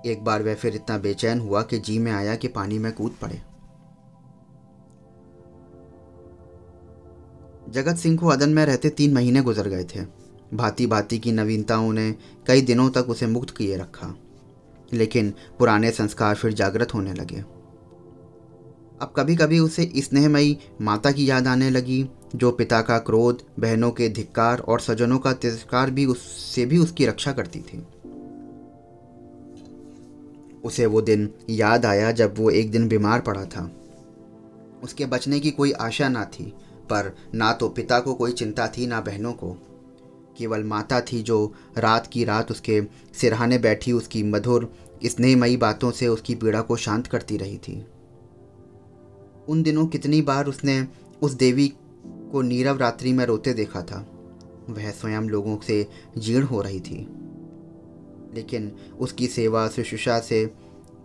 एक 0.07 0.25
बार 0.25 0.43
वह 0.43 0.55
फिर 0.55 0.75
इतना 0.75 0.99
बेचैन 0.99 1.41
हुआ 1.41 1.63
कि 1.63 1.79
जी 1.79 1.99
में 1.99 2.13
आया 2.13 2.35
कि 2.35 2.49
पानी 2.49 2.79
में 2.79 2.93
कूद 2.93 3.13
पड़े। 3.23 3.43
जगत 7.71 7.97
सिंह 7.97 8.19
को 8.19 8.27
अदन 8.27 8.51
में 8.51 8.67
रहते 8.67 8.89
तीन 8.89 9.15
महीने 9.15 9.43
गुजर 9.43 9.69
गए 9.69 9.85
थे। 9.85 10.01
भांति 10.57 10.87
भांति 10.87 11.19
की 11.19 11.33
नवीनताओं 11.33 11.93
ने 11.93 12.15
कई 12.47 12.61
दिनों 12.61 12.91
तक 12.91 13.07
उसे 13.09 13.27
मुक्त 13.27 13.57
किए 13.57 13.77
रखा। 13.77 14.15
लेकिन 14.93 15.31
पुराने 15.59 15.91
संस्कार 15.91 16.35
फिर 16.35 16.53
जागृत 16.53 16.95
होने 16.95 17.13
लगे। 17.13 17.62
अब 19.03 19.13
कभी 19.17 19.37
कभी 19.37 19.59
उसे 19.59 19.93
स्नेहमयी 19.97 20.59
माता 20.81 21.11
की 21.11 21.31
याद 21.31 21.47
आने 21.47 21.71
लगी, 21.71 22.09
जो 22.37 22.53
पिता 22.53 22.83
का 22.83 22.99
क्रोध, 22.99 23.43
बहनों 23.61 23.91
के 23.91 24.09
धिक्कार 24.09 24.59
और 24.59 24.81
सजनों 24.81 25.19
का 25.19 25.33
तिरस्कार 25.33 25.91
भी 25.91 26.07
उससे 26.07 26.67
भी 26.67 26.79
उसकी 26.79 27.07
रक्षा 27.07 27.33
करती 27.33 27.61
थी। 27.61 27.87
उसे 30.65 30.87
वो 30.87 31.03
दिन 31.03 31.31
याद 31.51 31.87
आया 31.87 32.13
जब 32.13 32.35
वो 32.39 32.51
एक 32.51 32.71
दिन 32.71 32.89
बीमार 32.89 33.21
पड़ा 33.21 33.45
था। 33.45 33.77
उसके 34.83 35.07
बचने 35.07 35.41
की 35.41 35.51
कोई 35.51 35.73
आशा 35.73 36.09
ना 36.09 36.25
थी, 36.25 36.45
पर 36.91 37.17
ना 37.35 37.53
तो 37.53 37.69
पिता 37.69 38.01
को 38.01 38.15
कोई 38.15 38.33
चिंता 38.33 38.67
थी, 38.69 38.87
ना 38.87 39.01
बहनों 39.01 39.33
को। 39.33 39.53
केवल 40.39 40.65
माता 40.65 41.01
थी 41.01 41.23
जो 41.23 41.55
रात 41.79 42.07
की 42.07 42.25
रात 42.25 42.51
उसके 42.51 42.83
सिरहाने 43.21 43.59
बैठी, 43.59 43.93
उसकी 43.93 44.23
मधुर, 44.23 44.73
स्नेहमयी 45.05 45.57
बातों 45.57 45.91
से 45.91 46.09
उसकी 46.09 46.35
पीड़ा 46.35 46.61
को 46.61 46.77
शांत 46.77 47.07
करती 47.07 47.37
रही 47.37 47.59
थी। 47.59 47.87
उन 49.49 49.63
दिनों 49.63 49.87
कितनी 49.87 50.23
बार 50.23 50.47
उसने 50.47 50.89
उस 51.23 51.33
देवी 51.33 51.73
को 52.07 52.43
नीरव 52.43 52.79
रात्रि 52.79 53.13
में 53.13 53.25
रोते 53.27 53.53
देखा 53.53 53.83
था। 53.83 54.09
वह 54.71 54.91
स्वयं 54.91 55.23
लोगों 55.23 55.59
से 55.59 55.87
जीर्ण 56.19 56.47
हो 56.47 56.63
रही 56.63 56.81
थी। 56.81 57.09
लेकिन 58.35 58.77
उसकी 58.99 59.27
सेवा 59.27 59.69
शुश्रूषा 59.69 60.19
से 60.21 60.55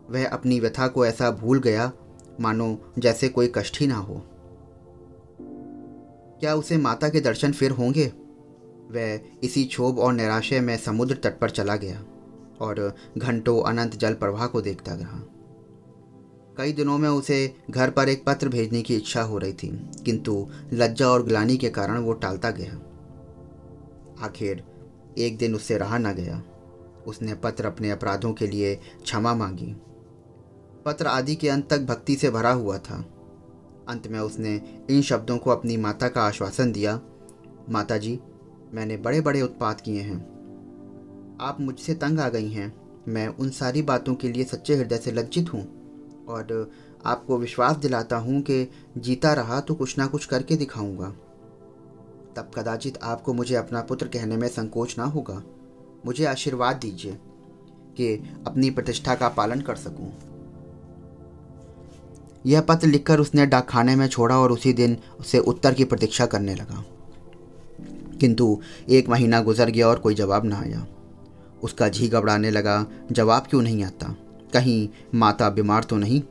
वह 0.10 0.27
अपनी 0.27 0.60
व्यथा 0.60 0.88
को 0.88 1.06
ऐसा 1.06 1.32
भूल 1.32 1.60
गया, 1.60 1.91
मानो 2.41 2.94
जैसे 3.00 3.29
कोई 3.29 3.51
कष्ट 3.56 3.79
ही 3.79 3.88
ना 3.88 3.96
हो। 3.96 4.24
क्या 6.39 6.56
उसे 6.56 6.77
माता 6.77 7.10
के 7.10 7.22
दर्शन 7.22 7.51
फिर 7.51 7.72
होंगे? 7.72 8.06
वह 8.91 9.20
इसी 9.44 9.65
क्षोभ 9.65 10.00
और 10.00 10.13
निराशय 10.13 10.60
में 10.60 10.77
समुद्र 10.77 11.15
तट 11.15 11.39
पर 11.39 11.50
चला 11.50 11.75
गया 11.75 12.06
और 12.62 12.96
घंटों 13.17 13.63
अनंत 13.63 13.96
जल 13.96 14.13
प्रवाह 14.13 14.48
को 14.48 14.62
देखता 14.62 14.94
रहा। 14.94 15.37
कई 16.57 16.71
दिनों 16.73 16.97
में 16.97 17.09
उसे 17.09 17.55
घर 17.69 17.89
पर 17.89 18.09
एक 18.09 18.25
पत्र 18.25 18.49
भेजने 18.49 18.81
की 18.81 18.95
इच्छा 18.95 19.21
हो 19.21 19.37
रही 19.37 19.53
थी, 19.53 19.67
किंतु 20.05 20.47
लज्जा 20.73 21.07
और 21.07 21.23
ग्लानी 21.23 21.57
के 21.57 21.69
कारण 21.69 21.97
वो 21.97 22.13
टालता 22.13 22.51
गया। 22.51 22.79
आखिर, 24.25 24.63
एक 25.17 25.37
दिन 25.37 25.55
उससे 25.55 25.77
रहा 25.77 25.97
न 25.97 26.13
गया। 26.13 26.43
उसने 27.07 27.33
पत्र 27.33 27.65
अपने 27.65 27.91
अपराधों 27.91 28.33
के 28.33 28.47
लिए 28.47 28.75
क्षमा 28.75 29.33
मांगी। 29.33 29.75
पत्र 30.85 31.07
आदि 31.07 31.35
के 31.35 31.49
अंत 31.49 31.69
तक 31.69 31.81
भक्ति 31.81 32.15
से 32.15 32.29
भरा 32.29 32.51
हुआ 32.51 32.77
था। 32.77 33.05
अंत 33.89 34.07
में 34.07 34.19
उसने 34.19 34.61
इन 34.89 35.01
शब्दों 35.01 35.37
को 35.37 35.51
अपनी 35.51 35.77
माता 35.77 36.07
का 36.07 36.21
आश्वासन 36.21 36.71
दिया 36.71 36.99
माता 37.69 37.97
जी 37.97 38.19
मैंने 38.73 38.97
बड़े 38.97 39.21
बड़े 39.21 39.41
उत्पाद 39.41 39.81
किए 39.81 40.01
हैं। 40.01 40.19
आप 41.41 41.57
मुझसे 41.61 41.93
तंग 41.93 42.19
आ 42.19 42.29
गई 42.29 42.49
हैं। 42.49 42.73
मैं 43.07 43.27
उन 43.27 43.49
सारी 43.49 43.81
बातों 43.81 44.15
के 44.15 44.29
लिए 44.29 44.43
सच्चे 44.43 44.75
हृदय 44.75 44.97
से 44.97 45.11
लज्जित 45.11 45.53
हूँ। 45.53 45.76
और 46.29 46.72
आपको 47.05 47.38
विश्वास 47.38 47.75
दिलाता 47.75 48.17
हूँ 48.17 48.41
कि 48.41 48.72
जीता 48.98 49.34
रहा 49.34 49.60
तो 49.60 49.75
कुछ 49.75 49.98
ना 49.98 50.07
कुछ 50.07 50.25
करके 50.25 50.55
दिखाऊँगा। 50.55 51.10
तब 52.36 52.51
कदाचित 52.55 53.00
आपको 53.03 53.34
मुझे 53.34 53.55
अपना 53.55 53.81
पुत्र 53.81 54.07
कहने 54.07 54.38
में 54.38 54.48
संकोच 54.48 54.98
ना 54.98 55.03
होगा। 55.03 55.43
मुझे 56.05 56.25
आशीर्वाद 56.25 56.75
दीजिए 56.75 57.17
कि 57.98 58.34
अपनी 58.48 58.69
प्रतिष्ठा 58.69 59.15
का 59.15 59.29
पालन 59.29 59.62
कर 59.62 59.75
सकूँ। 59.75 60.12
यह 62.46 62.62
पत्र 62.62 62.88
लिखकर 62.88 63.19
उसने 63.19 63.46
डाकखाने 63.46 63.96
में 63.96 64.07
छोड़ा 64.07 64.38
और 64.38 64.51
उसी 64.51 64.74
दिन 64.74 64.98
उसे 65.19 65.39
उत्तर 65.39 65.74
की 65.74 65.84
प्रतीक्षा 65.84 66.25
करने 66.25 66.55
लगा। 66.55 66.84
किंतु 68.19 68.62
एक 68.89 69.10
महीना 69.10 69.41
गुजर 69.41 69.69
गया 69.69 69.88
और 69.88 70.00
कोई 70.00 70.15
जवाब 70.15 70.46
ना 70.46 70.60
आया। 70.60 70.88
उसका 71.63 71.88
जी 71.88 72.07
घबराने 72.07 72.51
लगा, 72.51 72.86
जवाब 73.12 73.48
क्यों 73.50 73.62
नहीं 73.62 73.84
आता? 73.84 74.15
कहीं 74.54 74.89
माता 75.16 75.50
बीमार 75.50 75.84
तो 75.84 75.98
नहीं? 75.98 76.22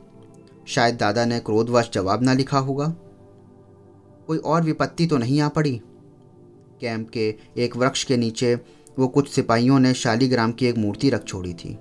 शायद 0.67 0.97
दादा 0.97 1.25
ने 1.25 1.39
क्रोधवश 1.39 1.89
जवाब 1.93 2.23
ना 2.23 2.33
लिखा 2.33 2.59
होगा। 2.59 2.95
कोई 4.27 4.37
और 4.37 4.63
विपत्ति 4.63 5.07
तो 5.07 5.17
नहीं 5.17 5.41
आ 5.41 5.47
पड़ी? 5.47 5.81
कैंप 6.81 7.09
के 7.09 7.35
एक 7.57 7.75
वृक्ष 7.75 8.03
के 8.03 8.17
नीचे 8.17 8.55
वो 8.99 9.07
कुछ 9.07 9.29
सिपाहियों 9.29 9.79
ने 9.79 9.93
शालीग्राम 9.93 10.51
की 10.51 10.65
एक 10.65 10.77
मूर्ति 10.77 11.09
रख 11.09 11.23
छोड़ी 11.23 11.53
थी। 11.53 11.77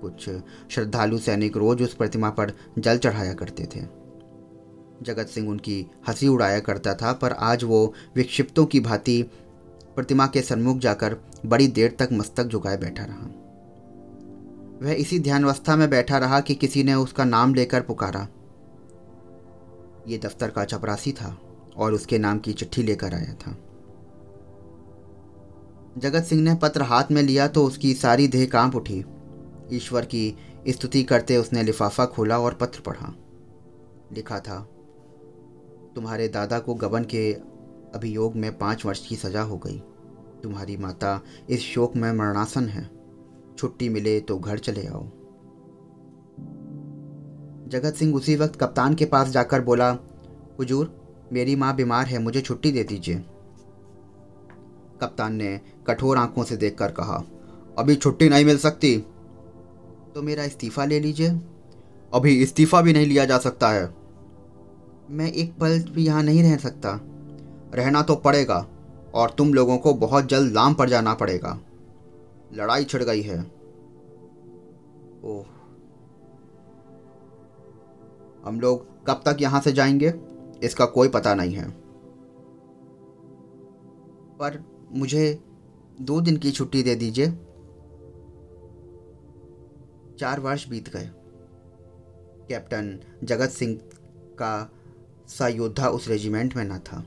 कुछ 0.00 0.30
श्रद्धालु 0.70 1.18
सैनिक 1.18 1.56
रोज 1.56 1.82
उस 1.82 1.94
प्रतिमा 1.94 2.30
पर 2.30 2.52
जल 2.78 2.98
चढ़ाया 2.98 3.34
करते 3.34 3.64
थे। 3.64 3.80
जगत 5.02 5.26
सिंह 5.26 5.48
उनकी 5.48 5.86
हँसी 6.08 6.28
उड़ाया 6.28 6.60
करता 6.60 6.94
था, 6.94 7.12
पर 7.12 7.32
आज 7.32 7.64
वो 7.64 7.94
विक्षिप्तों 8.16 8.66
की 8.66 8.80
भांति 8.80 9.22
प्रतिमा 9.94 10.26
के 10.26 10.42
सन्मुख 10.42 10.78
जाकर 10.78 11.16
बड़ी 11.46 11.68
देर 11.68 11.96
तक 11.98 12.08
मस्तक 12.12 12.44
झुकाए 12.44 12.76
बैठा 12.76 13.04
रहा। 13.04 13.45
वह 14.82 14.92
इसी 14.92 15.18
ध्यानवस्था 15.18 15.76
में 15.76 15.90
बैठा 15.90 16.18
रहा 16.18 16.40
कि 16.40 16.54
किसी 16.54 16.82
ने 16.84 16.94
उसका 16.94 17.24
नाम 17.24 17.54
लेकर 17.54 17.80
पुकारा। 17.80 18.28
ये 20.08 20.18
दफ्तर 20.18 20.50
का 20.50 20.64
चपरासी 20.64 21.12
था 21.12 21.36
और 21.76 21.92
उसके 21.92 22.18
नाम 22.18 22.38
की 22.38 22.52
चिट्ठी 22.52 22.82
लेकर 22.82 23.14
आया 23.14 23.34
था। 23.34 23.56
जगत 25.98 26.24
सिंह 26.24 26.42
ने 26.42 26.54
पत्र 26.54 26.82
हाथ 26.82 27.04
में 27.10 27.22
लिया 27.22 27.48
तो 27.48 27.64
उसकी 27.64 27.94
सारी 27.94 28.28
देह 28.28 28.46
काँप 28.46 28.76
उठी। 28.76 29.04
ईश्वर 29.72 30.04
की 30.04 30.36
स्तुति 30.68 31.02
करते 31.02 31.36
उसने 31.36 31.62
लिफाफा 31.62 32.06
खोला 32.06 32.38
और 32.38 32.54
पत्र 32.54 32.80
पढ़ा। 32.80 33.14
लिखा 34.12 34.38
था, 34.40 34.58
तुम्हारे 35.94 36.28
दादा 36.28 36.58
को 36.58 36.74
गबन 36.74 37.04
के 37.04 37.32
अभियोग 37.94 38.36
में 38.36 38.58
पाँच 38.58 38.84
वर्ष 38.86 39.06
की 39.06 39.16
सजा 39.16 39.42
हो 39.42 39.56
गई। 39.58 39.78
तुम्हारी 40.42 40.76
माता 40.76 41.20
इस 41.50 41.60
शोक 41.60 41.96
में 41.96 42.12
मरणासन 42.12 42.68
है। 42.68 42.95
छुट्टी 43.58 43.88
मिले 43.88 44.18
तो 44.20 44.38
घर 44.38 44.58
चले 44.58 44.86
आओ। 44.86 45.04
जगत 47.68 47.94
सिंह 47.94 48.14
उसी 48.14 48.36
वक्त 48.36 48.56
कप्तान 48.56 48.94
के 48.94 49.04
पास 49.04 49.28
जाकर 49.28 49.60
बोला, 49.60 49.90
हुजूर, 50.58 50.92
मेरी 51.32 51.56
माँ 51.56 51.74
बीमार 51.76 52.06
है, 52.06 52.18
मुझे 52.18 52.40
छुट्टी 52.40 52.72
दे 52.72 52.84
दीजिए। 52.84 53.16
कप्तान 55.00 55.34
ने 55.34 55.60
कठोर 55.86 56.16
आँखों 56.16 56.44
से 56.44 56.56
देखकर 56.56 56.90
कहा, 56.90 57.22
अभी 57.78 57.94
छुट्टी 57.96 58.28
नहीं 58.28 58.44
मिल 58.44 58.58
सकती 58.58 58.96
तो 60.14 60.22
मेरा 60.22 60.44
इस्तीफा 60.44 60.84
ले 60.84 61.00
लीजिए। 61.00 61.28
अभी 62.12 62.34
इस्तीफा 62.42 62.80
भी 62.82 62.92
नहीं 62.92 63.06
लिया 63.06 63.24
जा 63.24 63.38
सकता 63.38 63.68
है। 63.70 63.88
मैं 65.10 65.30
एक 65.32 65.52
पल 65.58 65.78
भी 65.90 66.04
यहाँ 66.04 66.22
नहीं 66.22 66.42
रह 66.42 66.56
सकता। 66.58 66.98
रहना 67.74 68.02
तो 68.02 68.14
पड़ेगा, 68.16 68.66
और 69.14 69.34
तुम 69.38 69.52
लोगों 69.54 69.76
को 69.78 69.92
बहुत 69.96 70.28
जल्द 70.28 70.52
लाम 70.52 70.74
पर 70.74 70.88
जाना 70.88 71.14
पड़ेगा। 71.14 71.58
लड़ाई 72.52 72.84
छिड़ 72.84 73.02
गई 73.02 73.22
है। 73.22 73.40
ओह। 75.24 75.46
हम 78.48 78.60
लोग 78.60 79.06
कब 79.06 79.22
तक 79.28 79.36
यहाँ 79.40 79.60
से 79.60 79.72
जाएँगे? 79.72 80.14
इसका 80.62 80.86
कोई 80.86 81.08
पता 81.08 81.34
नहीं 81.34 81.54
है। 81.54 81.70
पर 84.38 84.64
मुझे 84.92 85.44
दो 86.00 86.20
दिन 86.20 86.36
की 86.36 86.50
छुट्टी 86.50 86.82
दे 86.82 86.94
दीजिए। 86.94 87.26
चार 90.18 90.40
वर्ष 90.40 90.68
बीत 90.68 90.88
गए। 90.88 91.10
कैप्टन 92.48 93.00
जगत 93.24 93.48
सिंह 93.48 93.80
का 94.34 94.72
सा 95.28 95.48
योद्धा 95.48 95.88
उस 95.88 96.08
रेजिमेंट 96.08 96.56
में 96.56 96.64
न 96.64 96.78
था। 96.78 97.04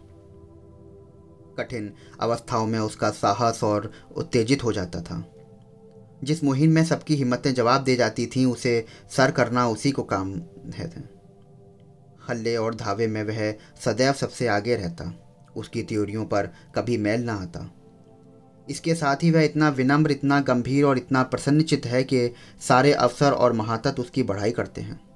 कठिन 1.59 1.93
अवस्थाओं 2.19 2.67
में 2.67 2.79
उसका 2.79 3.09
साहस 3.09 3.63
और 3.63 3.91
उत्तेजित 4.17 4.63
हो 4.63 4.71
जाता 4.71 5.01
था। 5.01 5.33
जिस 6.23 6.43
मुहिम 6.43 6.71
में 6.71 6.85
सबकी 6.85 7.15
हिम्मतें 7.15 7.53
जवाब 7.53 7.83
दे 7.83 7.95
जाती 7.95 8.25
थीं, 8.25 8.45
उसे 8.45 8.85
सर 9.09 9.31
करना 9.31 9.67
उसी 9.67 9.91
को 9.91 10.03
काम 10.03 10.41
है। 10.75 11.09
हल्ले 12.29 12.55
और 12.55 12.75
धावे 12.75 13.07
में 13.07 13.23
वह 13.23 13.51
सदैव 13.85 14.13
सबसे 14.13 14.47
आगे 14.47 14.75
रहता। 14.75 15.25
उसकी 15.55 15.83
त्योरियों 15.83 16.25
पर 16.25 16.49
कभी 16.75 16.97
मैल 16.97 17.21
ना 17.21 17.33
आता। 17.33 17.71
इसके 18.69 18.95
साथ 18.95 19.15
ही 19.15 19.31
वह 19.31 19.41
इतना 19.41 19.69
विनम्र, 19.69 20.11
इतना 20.11 20.41
गंभीर 20.41 20.85
और 20.85 20.97
इतना 20.97 21.23
प्रसन्नचित 21.23 21.85
है 21.85 22.03
कि 22.03 22.33
सारे 22.61 22.93
अवसर 22.93 23.31
और 23.31 23.53
महातत 23.53 23.99
उसकी 23.99 24.23
बढ़ाई 24.23 24.51
करते 24.51 24.81
हैं। 24.81 25.09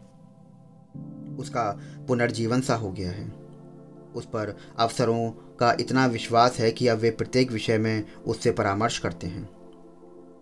उसका 1.37 1.79
पुनर्जीवन 2.07 2.61
सा 2.61 2.75
हो 2.75 2.91
गया 2.91 3.11
है। 3.11 3.42
उस 4.15 4.25
पर 4.25 4.57
अफसरों 4.79 5.29
का 5.29 5.77
इतना 5.79 6.05
विश्वास 6.05 6.59
है 6.59 6.71
कि 6.71 6.87
अब 6.87 6.97
वे 6.97 7.11
प्रत्येक 7.11 7.51
विषय 7.51 7.77
में 7.77 8.11
उससे 8.11 8.51
परामर्श 8.51 8.99
करते 8.99 9.27
हैं। 9.27 9.49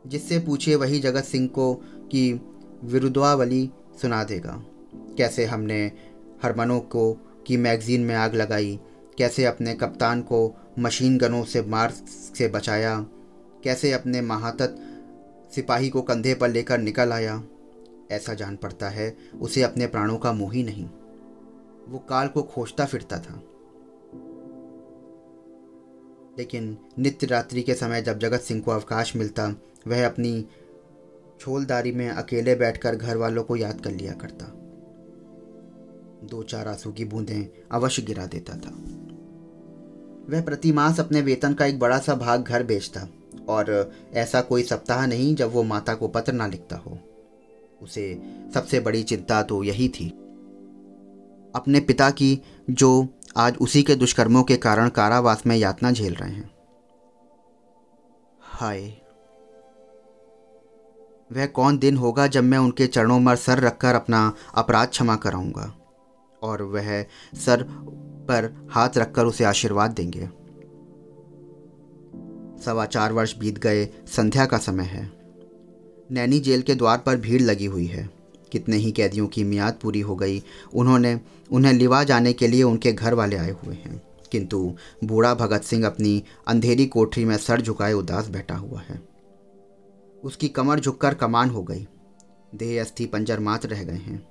जिससे 0.07 0.39
पूछे 0.39 0.75
वही 0.75 0.99
जगत 0.99 1.23
सिंह 1.23 1.47
को 1.47 1.73
कि 2.11 2.41
विरुद्धावली 2.83 3.71
सुना 4.01 4.23
देगा। 4.23 4.63
कैसे 4.93 5.45
हमने 5.45 5.91
हरमनों 6.43 6.79
को 6.79 7.13
की 7.47 7.57
मैगजीन 7.57 8.01
में 8.01 8.15
आग 8.15 8.35
लगाई? 8.35 8.79
कैसे 9.17 9.45
अपने 9.45 9.73
कप्तान 9.73 10.21
को 10.21 10.55
मशीन 10.79 11.17
गनों 11.17 11.43
से 11.43 11.61
मार 11.61 11.91
से 12.37 12.47
बचाया? 12.47 13.05
कैसे 13.63 13.91
अपने 13.91 14.21
महातत 14.21 14.75
सिपाही 15.55 15.89
को 15.89 16.01
कंधे 16.01 16.33
पर 16.33 16.49
लेकर 16.49 16.77
निकल 16.77 17.11
आया? 17.11 17.43
ऐसा 18.11 18.33
जान 18.33 18.55
पड़ता 18.55 18.89
है, 18.89 19.17
उसे 19.41 19.63
अपने 19.63 19.87
प्राणों 19.87 20.17
का 20.17 20.33
मोह 20.33 20.53
ही 20.53 20.63
नहीं। 20.63 20.85
वो 21.87 21.99
काल 22.09 22.27
को 22.27 22.43
खोजता 22.43 22.85
फिरता 22.85 23.19
था। 23.19 23.43
लेकिन 26.37 26.77
नित्य 26.99 27.27
रात्रि 27.27 27.61
के 27.61 27.73
समय 27.73 28.01
जब 28.01 28.19
जगत 28.19 28.39
सिंह 28.39 28.61
को 28.61 28.71
अवकाश 28.71 29.15
मिलता, 29.15 29.55
वह 29.87 30.05
अपनी 30.05 30.45
छोलदारी 31.39 31.91
में 31.91 32.09
अकेले 32.09 32.55
बैठकर 32.55 32.95
घर 32.95 33.17
वालों 33.17 33.43
को 33.43 33.55
याद 33.55 33.81
कर 33.81 33.91
लिया 33.91 34.13
करता। 34.13 34.45
दो 36.27 36.43
चार 36.43 36.67
आँसू 36.67 36.91
की 36.91 37.05
बूंदें 37.05 37.61
अवश्य 37.71 38.01
गिरा 38.01 38.25
देता 38.25 38.53
था। 38.53 38.71
वह 40.29 40.41
प्रतिमास 40.41 40.99
अपने 40.99 41.21
वेतन 41.21 41.53
का 41.53 41.65
एक 41.65 41.79
बड़ा 41.79 41.99
सा 41.99 42.15
भाग 42.15 42.43
घर 42.43 42.63
बेचता, 42.63 43.07
और 43.49 43.91
ऐसा 44.13 44.41
कोई 44.41 44.63
सप्ताह 44.63 45.07
नहीं 45.07 45.35
जब 45.35 45.51
वो 45.51 45.63
माता 45.63 45.93
को 45.93 46.07
पत्र 46.07 46.33
ना 46.33 46.47
लिखता 46.47 46.75
हो। 46.75 46.99
उसे 47.81 48.21
सबसे 48.53 48.79
बड़ी 48.79 49.03
चिंता 49.03 49.43
तो 49.43 49.63
यही 49.63 49.89
थी। 49.89 50.09
अपने 51.55 51.79
पिता 51.79 52.09
की 52.09 52.41
जो 52.69 53.07
आज 53.37 53.57
उसी 53.57 53.83
के 53.83 53.95
दुष्कर्मों 53.95 54.43
के 54.43 54.55
कारण 54.57 54.89
कारावास 54.89 55.43
में 55.47 55.55
यातना 55.55 55.91
झेल 55.91 56.13
रहे 56.13 56.31
हैं। 56.31 56.49
हाय। 58.41 58.81
वह 61.31 61.45
कौन 61.45 61.77
दिन 61.77 61.97
होगा 61.97 62.27
जब 62.27 62.43
मैं 62.43 62.57
उनके 62.57 62.87
चरणों 62.87 63.25
पर 63.25 63.35
सर 63.35 63.59
रखकर 63.59 63.95
अपना 63.95 64.33
अपराध 64.55 64.87
क्षमा 64.87 65.15
कराऊँगा, 65.15 65.73
और 66.43 66.61
वह 66.61 67.03
सर 67.35 67.63
पर 68.27 68.69
हाथ 68.71 68.97
रखकर 68.97 69.25
उसे 69.25 69.43
आशीर्वाद 69.43 69.91
देंगे। 69.91 70.29
सवा 72.65 72.85
चार 72.85 73.13
वर्ष 73.13 73.37
बीत 73.37 73.57
गए, 73.57 73.85
संध्या 73.85 74.45
का 74.45 74.57
समय 74.57 74.83
है। 74.83 75.11
नैनी 76.11 76.39
जेल 76.39 76.61
के 76.61 76.75
द्वार 76.75 76.97
पर 76.97 77.17
भीड़ 77.17 77.41
लगी 77.41 77.65
हुई 77.65 77.85
है। 77.85 78.20
कितने 78.51 78.77
ही 78.77 78.91
कैदियों 78.91 79.27
की 79.27 79.43
मियाद 79.43 79.79
पूरी 79.81 79.99
हो 79.99 80.15
गई, 80.15 80.43
उन्होंने 80.73 81.21
उन्हें 81.51 81.73
लिवा 81.73 82.03
जाने 82.03 82.33
के 82.33 82.47
लिए 82.47 82.63
उनके 82.63 82.93
घर 82.93 83.13
वाले 83.13 83.37
आए 83.37 83.51
हुए 83.51 83.75
हैं। 83.75 84.11
किंतु 84.31 84.75
बूढ़ा 85.03 85.33
भगत 85.33 85.61
सिंह 85.61 85.87
अपनी 85.87 86.23
अंधेरी 86.47 86.85
कोठरी 86.85 87.25
में 87.25 87.37
सर 87.37 87.61
झुकाए 87.61 87.93
उदास 87.93 88.27
बैठा 88.27 88.55
हुआ 88.55 88.81
है। 88.81 89.07
उसकी 90.23 90.49
कमर 90.49 90.79
झुककर 90.79 91.13
कमान 91.13 91.49
हो 91.49 91.63
गई। 91.63 91.87
देह 92.55 92.83
अस्थि 92.83 93.05
पंजर 93.05 93.39
मात्र 93.39 93.69
रह 93.69 93.83
गए 93.83 93.93
हैं। 93.93 94.27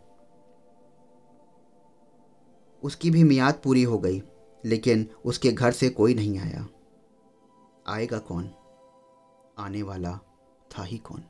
उसकी 2.82 3.10
भी 3.10 3.24
मियाद 3.24 3.60
पूरी 3.64 3.82
हो 3.82 3.98
गई, 3.98 4.22
लेकिन 4.64 5.10
उसके 5.24 5.52
घर 5.52 5.72
से 5.72 5.88
कोई 5.88 6.14
नहीं 6.14 6.38
आया। 6.38 6.68
आएगा 7.88 8.18
कौन? 8.18 8.50
आने 9.58 9.82
वाला 9.82 10.20
था 10.72 10.82
ही 10.82 10.98
कौन? 10.98 11.22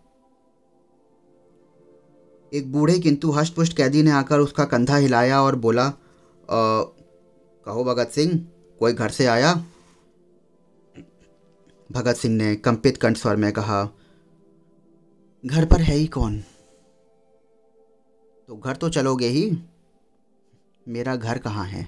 एक 2.53 2.71
बूढ़े 2.73 2.99
किंतु 2.99 3.31
हष्टपुष्ट 3.31 3.77
कैदी 3.77 4.03
ने 4.03 4.11
आकर 4.11 4.39
उसका 4.39 4.65
कंधा 4.65 4.97
हिलाया 4.97 5.41
और 5.43 5.57
बोला 5.57 5.89
कहो 6.49 7.85
भगत 7.85 8.09
सिंह, 8.09 8.39
कोई 8.81 8.93
घर 8.93 9.11
से 9.11 9.27
आया? 9.27 9.55
भगत 11.91 12.17
सिंह 12.17 12.37
ने 12.37 12.55
कंपित 12.57 12.97
कंठ 12.97 13.17
स्वर 13.17 13.37
में 13.37 13.53
कहा, 13.53 13.85
घर 15.45 15.67
पर 15.67 15.81
है 15.81 15.95
ही 15.95 16.07
कौन? 16.07 16.39
तो 18.49 18.57
घर 18.57 18.77
तो 18.77 18.89
चलोगे 18.89 19.29
ही। 19.29 19.51
मेरा 20.87 21.17
घर 21.17 21.39
कहाँ 21.39 21.67
है? 21.67 21.87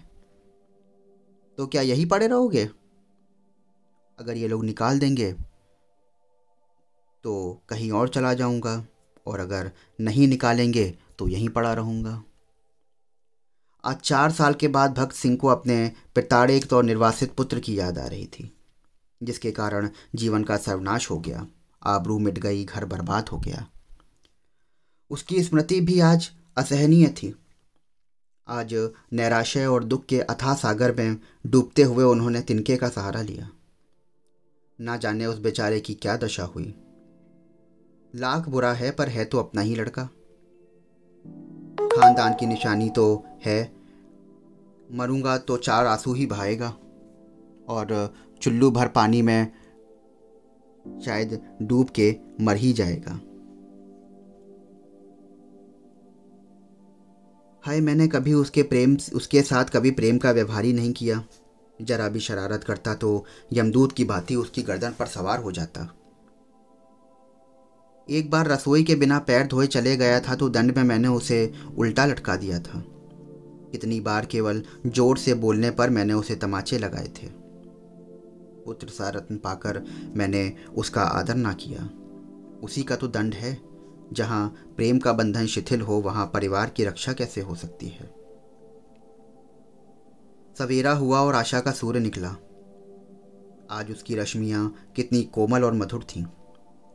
तो 1.58 1.66
क्या 1.66 1.82
यही 1.82 2.04
पड़े 2.04 2.26
रहोगे? 2.26 2.64
अगर 4.18 4.36
ये 4.36 4.48
लोग 4.48 4.64
निकाल 4.64 4.98
देंगे 4.98 5.32
तो 7.24 7.60
कहीं 7.68 7.90
और 7.90 8.08
चला 8.08 8.34
जाऊँगा। 8.34 8.76
और 9.26 9.40
अगर 9.40 9.70
नहीं 10.00 10.28
निकालेंगे 10.28 10.84
तो 11.18 11.28
यहीं 11.28 11.48
पड़ा 11.48 11.72
रहूँगा। 11.72 12.22
आज 13.84 13.96
चार 13.96 14.30
साल 14.30 14.54
के 14.54 14.68
बाद 14.68 14.94
भक्त 14.94 15.14
सिंह 15.14 15.36
को 15.36 15.48
अपने 15.48 15.76
पिताड़ित 16.14 16.72
और 16.72 16.84
निर्वासित 16.84 17.32
पुत्र 17.32 17.60
की 17.60 17.78
याद 17.78 17.98
आ 17.98 18.06
रही 18.06 18.26
थी, 18.28 18.50
जिसके 19.20 19.50
कारण 19.52 19.88
जीवन 20.14 20.44
का 20.44 20.56
सर्वनाश 20.56 21.10
हो 21.10 21.18
गया, 21.18 21.46
आबरू 21.82 22.18
मिट 22.18 22.38
गई, 22.38 22.64
घर 22.64 22.84
बर्बाद 22.84 23.28
हो 23.28 23.38
गया। 23.38 23.66
उसकी 25.10 25.42
स्मृति 25.42 25.80
भी 25.80 25.98
आज 26.00 26.30
असहनीय 26.56 27.06
थी। 27.12 27.34
आज 28.48 28.74
नैराशय 29.12 29.66
और 29.66 29.84
दुख 29.84 30.04
के 30.06 30.20
अथाह 30.20 30.54
सागर 30.54 30.94
में 30.94 31.16
डूबते 31.46 31.82
हुए 31.82 32.04
उन्होंने 32.04 32.40
तिनके 32.40 32.76
का 32.76 32.88
सहारा 32.88 33.22
लिया। 33.22 33.50
ना 34.78 34.96
जाने 34.96 35.26
उस 35.26 35.38
बेचारे 35.38 35.80
की 35.80 35.94
क्या 35.94 36.16
दशा 36.16 36.44
हुई। 36.44 36.74
लाख 38.14 38.48
बुरा 38.48 38.72
है, 38.72 38.90
पर 38.90 39.08
है 39.08 39.24
तो 39.24 39.38
अपना 39.38 39.60
ही 39.60 39.74
लड़का। 39.74 40.04
खानदान 41.88 42.34
की 42.34 42.46
निशानी 42.46 42.90
तो 42.90 43.24
है। 43.44 43.72
मरूँगा 44.92 45.38
तो 45.38 45.56
चार 45.56 45.86
आँसू 45.86 46.14
ही 46.14 46.26
बहाएगा। 46.26 46.68
और 47.68 48.14
चुल्लू 48.42 48.70
भर 48.70 48.88
पानी 48.88 49.22
में 49.22 49.52
शायद 51.04 51.58
डूब 51.62 51.88
के 51.88 52.16
मर 52.40 52.56
ही 52.56 52.72
जाएगा। 52.72 53.20
हाय, 57.62 57.80
मैंने 57.80 58.08
कभी 58.08 58.32
उसके 58.34 58.62
प्रेम, 58.62 58.96
उसके 59.14 59.42
साथ 59.42 59.64
कभी 59.64 59.90
प्रेम 59.90 60.18
का 60.18 60.30
व्यवहार 60.30 60.64
ही 60.64 60.72
नहीं 60.72 60.92
किया। 60.92 61.24
जरा 61.82 62.08
भी 62.08 62.20
शरारत 62.20 62.64
करता 62.64 62.94
तो 62.94 63.24
यमदूत 63.52 63.92
की 63.92 64.04
भांति 64.04 64.34
उसकी 64.34 64.62
गर्दन 64.62 64.90
पर 64.90 65.06
सवार 65.06 65.38
हो 65.38 65.52
जाता। 65.52 65.88
एक 68.12 68.30
बार 68.30 68.48
रसोई 68.48 68.82
के 68.82 68.94
बिना 68.94 69.18
पैर 69.18 69.46
धोए 69.46 69.66
चले 69.66 69.96
गया 69.96 70.20
था 70.20 70.34
तो 70.34 70.48
दंड 70.48 70.76
में 70.76 70.82
मैंने 70.84 71.08
उसे 71.08 71.52
उल्टा 71.78 72.04
लटका 72.06 72.36
दिया 72.36 72.58
था। 72.58 72.82
इतनी 73.74 74.00
बार 74.00 74.26
केवल 74.26 74.62
ज़ोर 74.86 75.18
से 75.18 75.34
बोलने 75.34 75.70
पर 75.70 75.90
मैंने 75.90 76.12
उसे 76.12 76.34
तमाचे 76.36 76.78
लगाए 76.78 77.06
थे। 77.06 77.26
पुत्र 78.64 78.88
सा 78.88 79.08
रत्न 79.08 79.36
पाकर 79.36 79.82
मैंने 80.16 80.52
उसका 80.76 81.02
आदर 81.02 81.34
ना 81.34 81.52
किया। 81.52 81.88
उसी 82.62 82.82
का 82.82 82.96
तो 82.96 83.08
दंड 83.08 83.34
है। 83.34 83.56
जहाँ 84.12 84.48
प्रेम 84.76 84.98
का 84.98 85.12
बंधन 85.12 85.46
शिथिल 85.46 85.80
हो, 85.80 86.00
वहाँ 86.00 86.26
परिवार 86.26 86.70
की 86.70 86.84
रक्षा 86.84 87.12
कैसे 87.12 87.40
हो 87.40 87.54
सकती 87.54 87.88
है? 87.88 88.10
सवेरा 90.58 90.92
हुआ 90.92 91.20
और 91.20 91.34
आशा 91.34 91.60
का 91.60 91.70
सूर्य 91.70 92.00
निकला। 92.00 92.36
आज 93.70 93.90
उसकी 93.90 94.14
रश्मियाँ 94.14 94.72
कितनी 94.96 95.22
कोमल 95.24 95.64
और 95.64 95.74
मधुर 95.74 96.04
थीं। 96.04 96.24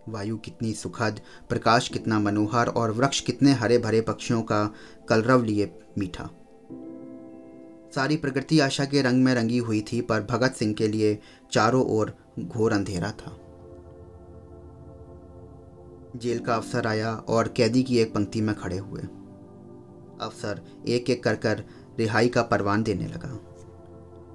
वायु 0.09 0.37
कितनी 0.37 0.73
सुखद, 0.73 1.19
प्रकाश 1.49 1.89
कितना 1.89 2.19
मनोहर 2.19 2.67
और 2.67 2.91
वृक्ष 2.91 3.19
कितने 3.19 3.51
हरे 3.51 3.77
भरे 3.77 4.01
पक्षियों 4.01 4.41
का 4.41 4.73
कलरव 5.09 5.43
लिए 5.43 5.79
मीठा। 5.97 6.29
सारी 7.95 8.17
प्रकृति 8.17 8.59
आशा 8.59 8.85
के 8.85 9.01
रंग 9.01 9.23
में 9.23 9.35
रंगी 9.35 9.57
हुई 9.57 9.81
थी, 9.81 10.01
पर 10.01 10.21
भगत 10.21 10.53
सिंह 10.53 10.73
के 10.73 10.87
लिए 10.87 11.19
चारों 11.51 11.85
ओर 11.85 12.13
घोर 12.39 12.73
अंधेरा 12.73 13.11
था। 13.11 13.39
जेल 16.15 16.39
का 16.39 16.55
अफसर 16.55 16.87
आया 16.87 17.15
और 17.15 17.47
कैदी 17.47 17.83
की 17.83 17.99
एक 17.99 18.13
पंक्ति 18.13 18.41
में 18.41 18.55
खड़े 18.55 18.77
हुए। 18.77 19.01
अफसर 20.21 20.61
एक 20.87 21.09
एक 21.09 21.23
कर 21.23 21.35
कर 21.35 21.63
रिहाई 21.99 22.27
का 22.27 22.41
परवान 22.41 22.83
देने 22.83 23.07
लगा। 23.07 23.39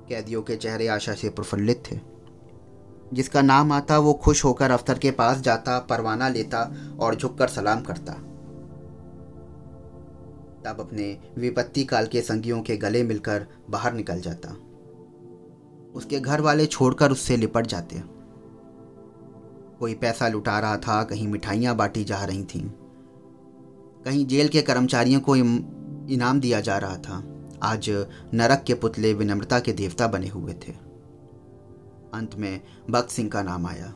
कैदियों 0.08 0.42
के 0.42 0.56
चेहरे 0.56 0.88
आशा 0.88 1.14
से 1.14 1.28
प्रफुल्लित 1.28 1.82
थे। 1.92 2.11
जिसका 3.12 3.42
नाम 3.42 3.72
आता, 3.72 3.98
वो 3.98 4.12
खुश 4.12 4.44
होकर 4.44 4.70
अफसर 4.70 4.98
के 4.98 5.10
पास 5.10 5.40
जाता, 5.40 5.78
परवाना 5.78 6.28
लेता 6.28 6.72
और 7.00 7.14
झुककर 7.14 7.48
सलाम 7.48 7.80
करता। 7.80 8.12
तब 10.64 10.80
अपने 10.80 11.18
विपत्ति 11.38 11.84
काल 11.84 12.06
के 12.06 12.20
संगियों 12.20 12.62
के 12.62 12.76
गले 12.76 13.02
मिलकर 13.02 13.46
बाहर 13.70 13.92
निकल 13.92 14.20
जाता। 14.20 14.56
उसके 15.94 16.20
घर 16.20 16.40
वाले 16.40 16.66
छोड़कर 16.66 17.12
उससे 17.12 17.36
लिपट 17.36 17.66
जाते। 17.66 18.02
कोई 19.78 19.94
पैसा 19.94 20.28
लुटा 20.28 20.58
रहा 20.58 20.76
था, 20.76 21.02
कहीं 21.04 21.28
मिठाइयाँ 21.28 21.76
बांटी 21.76 22.04
जा 22.04 22.24
रही 22.24 22.44
थीं। 22.44 22.68
कहीं 24.04 24.26
जेल 24.26 24.48
के 24.48 24.62
कर्मचारियों 24.62 25.20
को 25.20 25.36
इनाम 25.36 26.40
दिया 26.40 26.60
जा 26.60 26.78
रहा 26.78 26.96
था। 26.96 27.24
आज 27.62 28.06
नरक 28.34 28.64
के 28.66 28.74
पुतले 28.74 29.14
विनम्रता 29.14 29.60
के 29.60 29.72
देवता 29.72 30.06
बने 30.06 30.28
हुए 30.28 30.52
थे। 30.52 30.81
अंत 32.14 32.34
में 32.34 32.60
भक्त 32.90 33.10
सिंह 33.10 33.30
का 33.30 33.42
नाम 33.42 33.66
आया। 33.66 33.94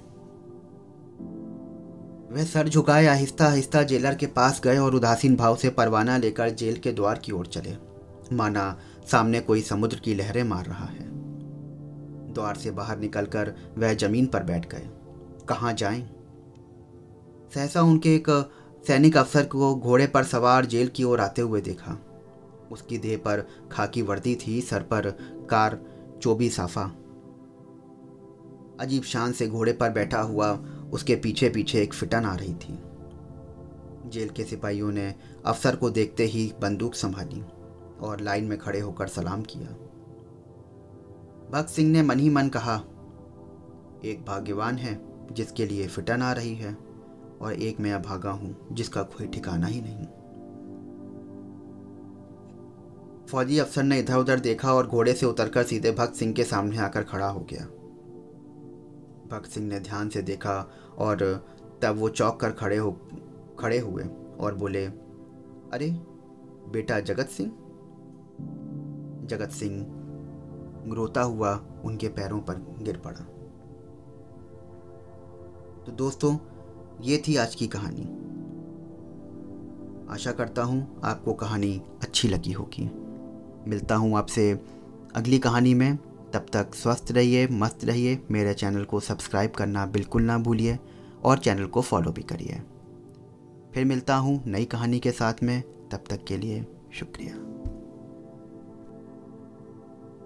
वह 2.33 2.45
सर 2.45 2.69
झुकाए 2.69 3.07
आहिस्ता 3.07 3.47
आहिस्ता 3.47 3.83
जेलर 3.83 4.15
के 4.15 4.27
पास 4.27 4.61
गए 4.65 4.79
और 4.79 4.95
उदासीन 4.95 5.37
भाव 5.37 5.57
से 5.57 5.71
परवाना 5.71 6.19
लेकर 6.19 6.51
जेल 6.51 6.77
के 6.77 6.93
द्वार 6.93 7.19
की 7.19 7.33
ओर 7.33 7.47
चले। 7.47 7.77
माना, 8.37 8.79
सामने 9.11 9.41
कोई 9.41 9.61
समुद्र 9.61 9.97
की 9.97 10.15
लहरें 10.15 10.45
मार 10.45 10.67
रहा 10.67 10.85
है। 10.85 11.09
द्वार 12.33 12.57
से 12.57 12.71
बाहर 12.71 12.99
निकलकर 12.99 13.55
वह 13.79 13.95
ज़मीन 13.95 14.27
पर 14.27 14.43
बैठ 14.43 14.69
गए। 14.69 14.89
कहाँ 15.49 15.73
जाएँ? 15.73 16.11
सहसा 17.55 17.83
उनके 17.83 18.15
एक 18.15 18.51
सैनिक 18.87 19.17
अफसर 19.17 19.45
को 19.45 19.75
घोड़े 19.75 20.07
पर 20.07 20.25
सवार 20.25 20.65
जेल 20.65 20.89
की 20.89 21.05
ओर 21.05 21.21
आते 21.21 21.43
हुए 21.43 21.61
देखा। 21.61 21.99
उसकी 22.73 22.99
देह 22.99 23.17
पर 23.17 23.47
खाकी 23.73 24.03
वर्दी 24.03 24.39
थी, 24.47 24.61
सर 24.61 24.83
पर 24.83 25.11
कार, 25.51 25.79
चोबी 26.23 26.51
साफा। 26.51 26.91
अजीब 28.81 29.03
शान 29.03 29.33
से 29.33 29.47
घोड़े 29.49 29.73
पर 29.73 29.91
बैठा 29.91 30.21
हुआ 30.21 30.51
उसके 30.93 31.15
पीछे 31.17 31.49
पीछे 31.49 31.83
एक 31.83 31.95
फिटन 31.95 32.25
आ 32.25 32.35
रही 32.35 32.55
थी। 32.55 32.79
जेल 34.09 34.29
के 34.29 34.45
सिपाहियों 34.45 34.91
ने 34.93 35.15
अफसर 35.47 35.77
को 35.77 35.91
देखते 35.91 36.25
ही 36.25 36.53
बंदूक 36.61 36.95
संभाली 36.95 37.43
और 38.01 38.21
लाइन 38.21 38.45
में 38.45 38.59
खड़े 38.59 38.81
होकर 38.81 39.09
सलाम 39.09 39.43
किया। 39.43 39.69
भक्त 41.51 41.69
सिंह 41.69 41.91
ने 41.91 42.03
मन 42.03 42.19
ही 42.19 42.29
मन 42.31 42.49
कहा, 42.49 42.75
एक 44.05 44.25
भाग्यवान 44.27 44.77
है 44.77 44.99
जिसके 45.33 45.67
लिए 45.67 45.87
फिटन 45.87 46.23
आ 46.23 46.33
रही 46.33 46.55
है 46.55 46.77
और 47.41 47.53
एक 47.53 47.81
मैं 47.81 47.93
अभागा 47.93 48.31
हूँ 48.31 48.57
जिसका 48.73 49.03
कोई 49.03 49.27
ठिकाना 49.27 49.67
ही 49.67 49.81
नहीं। 49.81 50.07
फौजी 53.27 53.59
अफसर 53.59 53.83
ने 53.83 53.99
इधर 53.99 54.17
उधर 54.17 54.41
देखा 54.41 54.73
और 54.75 54.87
घोड़े 54.87 55.12
से 55.12 55.27
उतरकर 55.27 55.62
सीधे 55.62 55.93
भक्त 55.93 56.15
सिंह 56.15 56.33
के 56.33 56.45
सामने 56.45 56.79
आकर 56.79 57.03
खड़ा 57.03 57.29
हो 57.29 57.41
गया। 57.41 57.67
भक्त 59.31 59.51
सिंह 59.51 59.69
ने 59.69 59.81
ध्यान 59.81 60.09
से 60.09 60.23
देखा 60.23 60.71
और 60.99 61.47
तब 61.83 61.97
वो 61.97 62.09
चौक 62.09 62.41
कर 62.41 62.51
खड़े 62.51 62.77
हो, 62.77 63.01
खड़े 63.59 63.79
हुए 63.79 64.05
और 64.41 64.55
बोले, 64.55 64.87
अरे, 65.73 65.91
बेटा 66.69 67.01
जगत 67.01 67.27
सिंह? 67.27 67.53
जगत 69.27 69.49
सिंह 69.49 69.87
रोता 70.95 71.23
हुआ 71.23 71.65
उनके 71.85 72.09
पैरों 72.09 72.41
पर 72.41 72.77
गिर 72.83 72.97
पड़ा। 72.97 73.21
तो 75.85 75.93
दोस्तों, 75.93 76.37
ये 77.01 77.23
थी 77.29 77.37
आज 77.37 77.55
की 77.55 77.67
कहानी। 77.67 78.27
आशा 80.11 80.33
करता 80.33 80.62
हूँ 80.62 81.01
आपको 81.05 81.33
कहानी 81.33 81.83
अच्छी 82.03 82.29
लगी 82.29 82.53
होगी। 82.53 82.91
मिलता 83.71 83.95
हूँ 83.95 84.17
आपसे 84.17 84.61
अगली 85.15 85.39
कहानी 85.39 85.75
में। 85.75 85.99
तब 86.37 86.46
तक 86.53 86.75
स्वस्थ 86.75 87.12
रहिए, 87.12 87.46
मस्त 87.46 87.85
रहिए। 87.85 88.18
मेरे 88.31 88.55
चैनल 88.55 88.85
को 88.85 89.01
सब्सक्राइब 89.01 89.51
करना 89.51 89.87
बिल्कुल 89.87 90.22
ना 90.22 90.38
भूलिए 90.38 90.79
और 91.25 91.38
चैनल 91.38 91.66
को 91.66 91.81
फॉलो 91.81 92.12
भी 92.12 92.22
करिए। 92.22 92.62
फिर 93.75 93.85
मिलता 93.85 94.16
हूँ 94.16 94.42
नई 94.46 94.64
कहानी 94.64 94.99
के 94.99 95.11
साथ 95.11 95.35
में। 95.42 95.62
तब 95.62 96.05
तक 96.11 96.25
के 96.25 96.37
लिए 96.37 96.66
शुक्रिया। 96.92 97.56